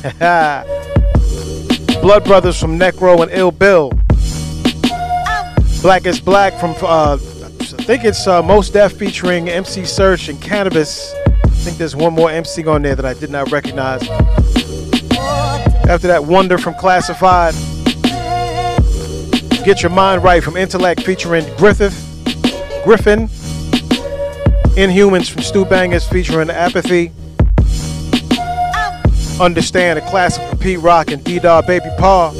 [2.01, 3.91] Blood Brothers from Necro and Ill Bill.
[5.83, 10.41] Black is Black from, uh, I think it's uh, Mos Def featuring MC Serch and
[10.41, 11.13] Cannabis.
[11.25, 14.01] I think there's one more MC on there that I did not recognize.
[15.87, 17.53] After that, Wonder from Classified.
[19.63, 21.93] Get Your Mind Right from Intellect featuring Griffith,
[22.83, 23.29] Griffin.
[24.75, 27.13] Inhumans from Stu Bangers featuring Apathy.
[29.41, 32.33] Understand a classic from Pete Rock and Deda Baby Paw.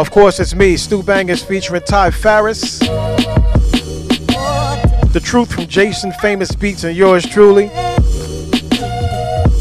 [0.00, 2.78] Of course, it's me, Stu Bangers featuring Ty Farris.
[5.08, 7.66] The Truth from Jason Famous Beats and yours truly.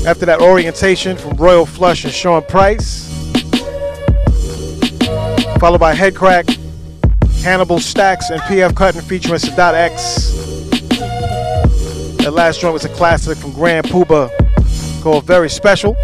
[0.07, 3.09] After that, Orientation from Royal Flush and Sean Price.
[5.59, 6.45] Followed by Head Crack,
[7.43, 10.48] Hannibal Stacks, and PF Cuttin featuring Sadat X.
[12.29, 14.29] That last joint was a classic from Grand Puba
[15.01, 15.95] called Very Special.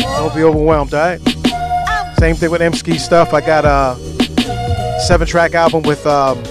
[0.00, 1.33] Don't be overwhelmed, all right?
[2.24, 3.34] Same thing with Emskee stuff.
[3.34, 6.42] I got a seven track album with um,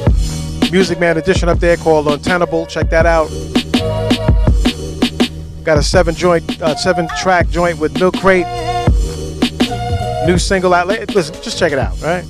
[0.72, 2.68] Music Man Edition up there called Untenable.
[2.68, 3.28] Check that out.
[5.64, 8.46] Got a seven joint, uh, seven track joint with Milk Crate.
[10.28, 10.86] New single out.
[10.86, 12.24] Listen, just check it out, right?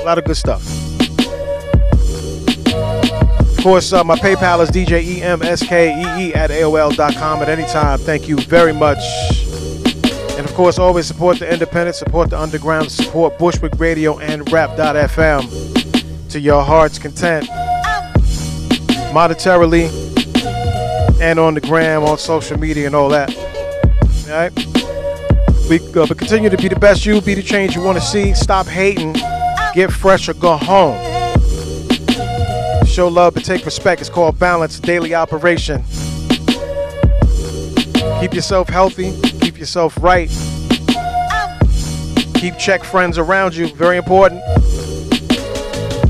[0.00, 0.66] A lot of good stuff.
[3.58, 7.98] Of course, uh, my PayPal is DJEMSKEE at AOL.com at any time.
[7.98, 9.47] Thank you very much.
[10.38, 16.30] And of course, always support the independent, support the underground, support Bushwick Radio and Wrap.fm
[16.30, 17.46] to your heart's content.
[19.10, 19.90] Monetarily
[21.20, 23.36] and on the gram, on social media, and all that.
[23.36, 24.52] All right?
[25.68, 28.04] We uh, but continue to be the best you, be the change you want to
[28.04, 28.32] see.
[28.32, 29.14] Stop hating,
[29.74, 30.96] get fresh, or go home.
[32.86, 34.00] Show love but take respect.
[34.00, 35.82] It's called balance, daily operation.
[38.20, 39.12] Keep yourself healthy,
[39.58, 40.28] yourself right.
[42.34, 44.42] Keep check friends around you, very important.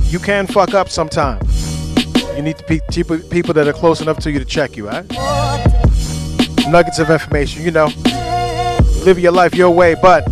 [0.05, 1.45] You can fuck up sometimes.
[2.37, 5.09] You need to be people that are close enough to you to check you, right?
[6.69, 7.89] Nuggets of information, you know.
[9.05, 10.25] Live your life your way, but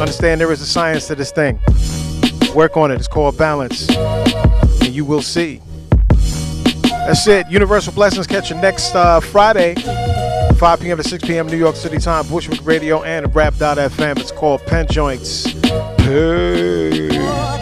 [0.00, 1.60] Understand there is a science to this thing.
[2.52, 2.96] Work on it.
[2.96, 3.88] It's called balance.
[3.88, 5.60] And you will see.
[6.82, 7.48] That's it.
[7.48, 8.26] Universal Blessings.
[8.26, 9.74] Catch you next uh, Friday,
[10.54, 10.96] 5 p.m.
[10.96, 11.46] to 6 p.m.
[11.46, 12.26] New York City time.
[12.28, 14.18] Bushwick Radio and Wrap.fm.
[14.18, 15.52] It's called Pen Joints.
[15.98, 17.53] Peace.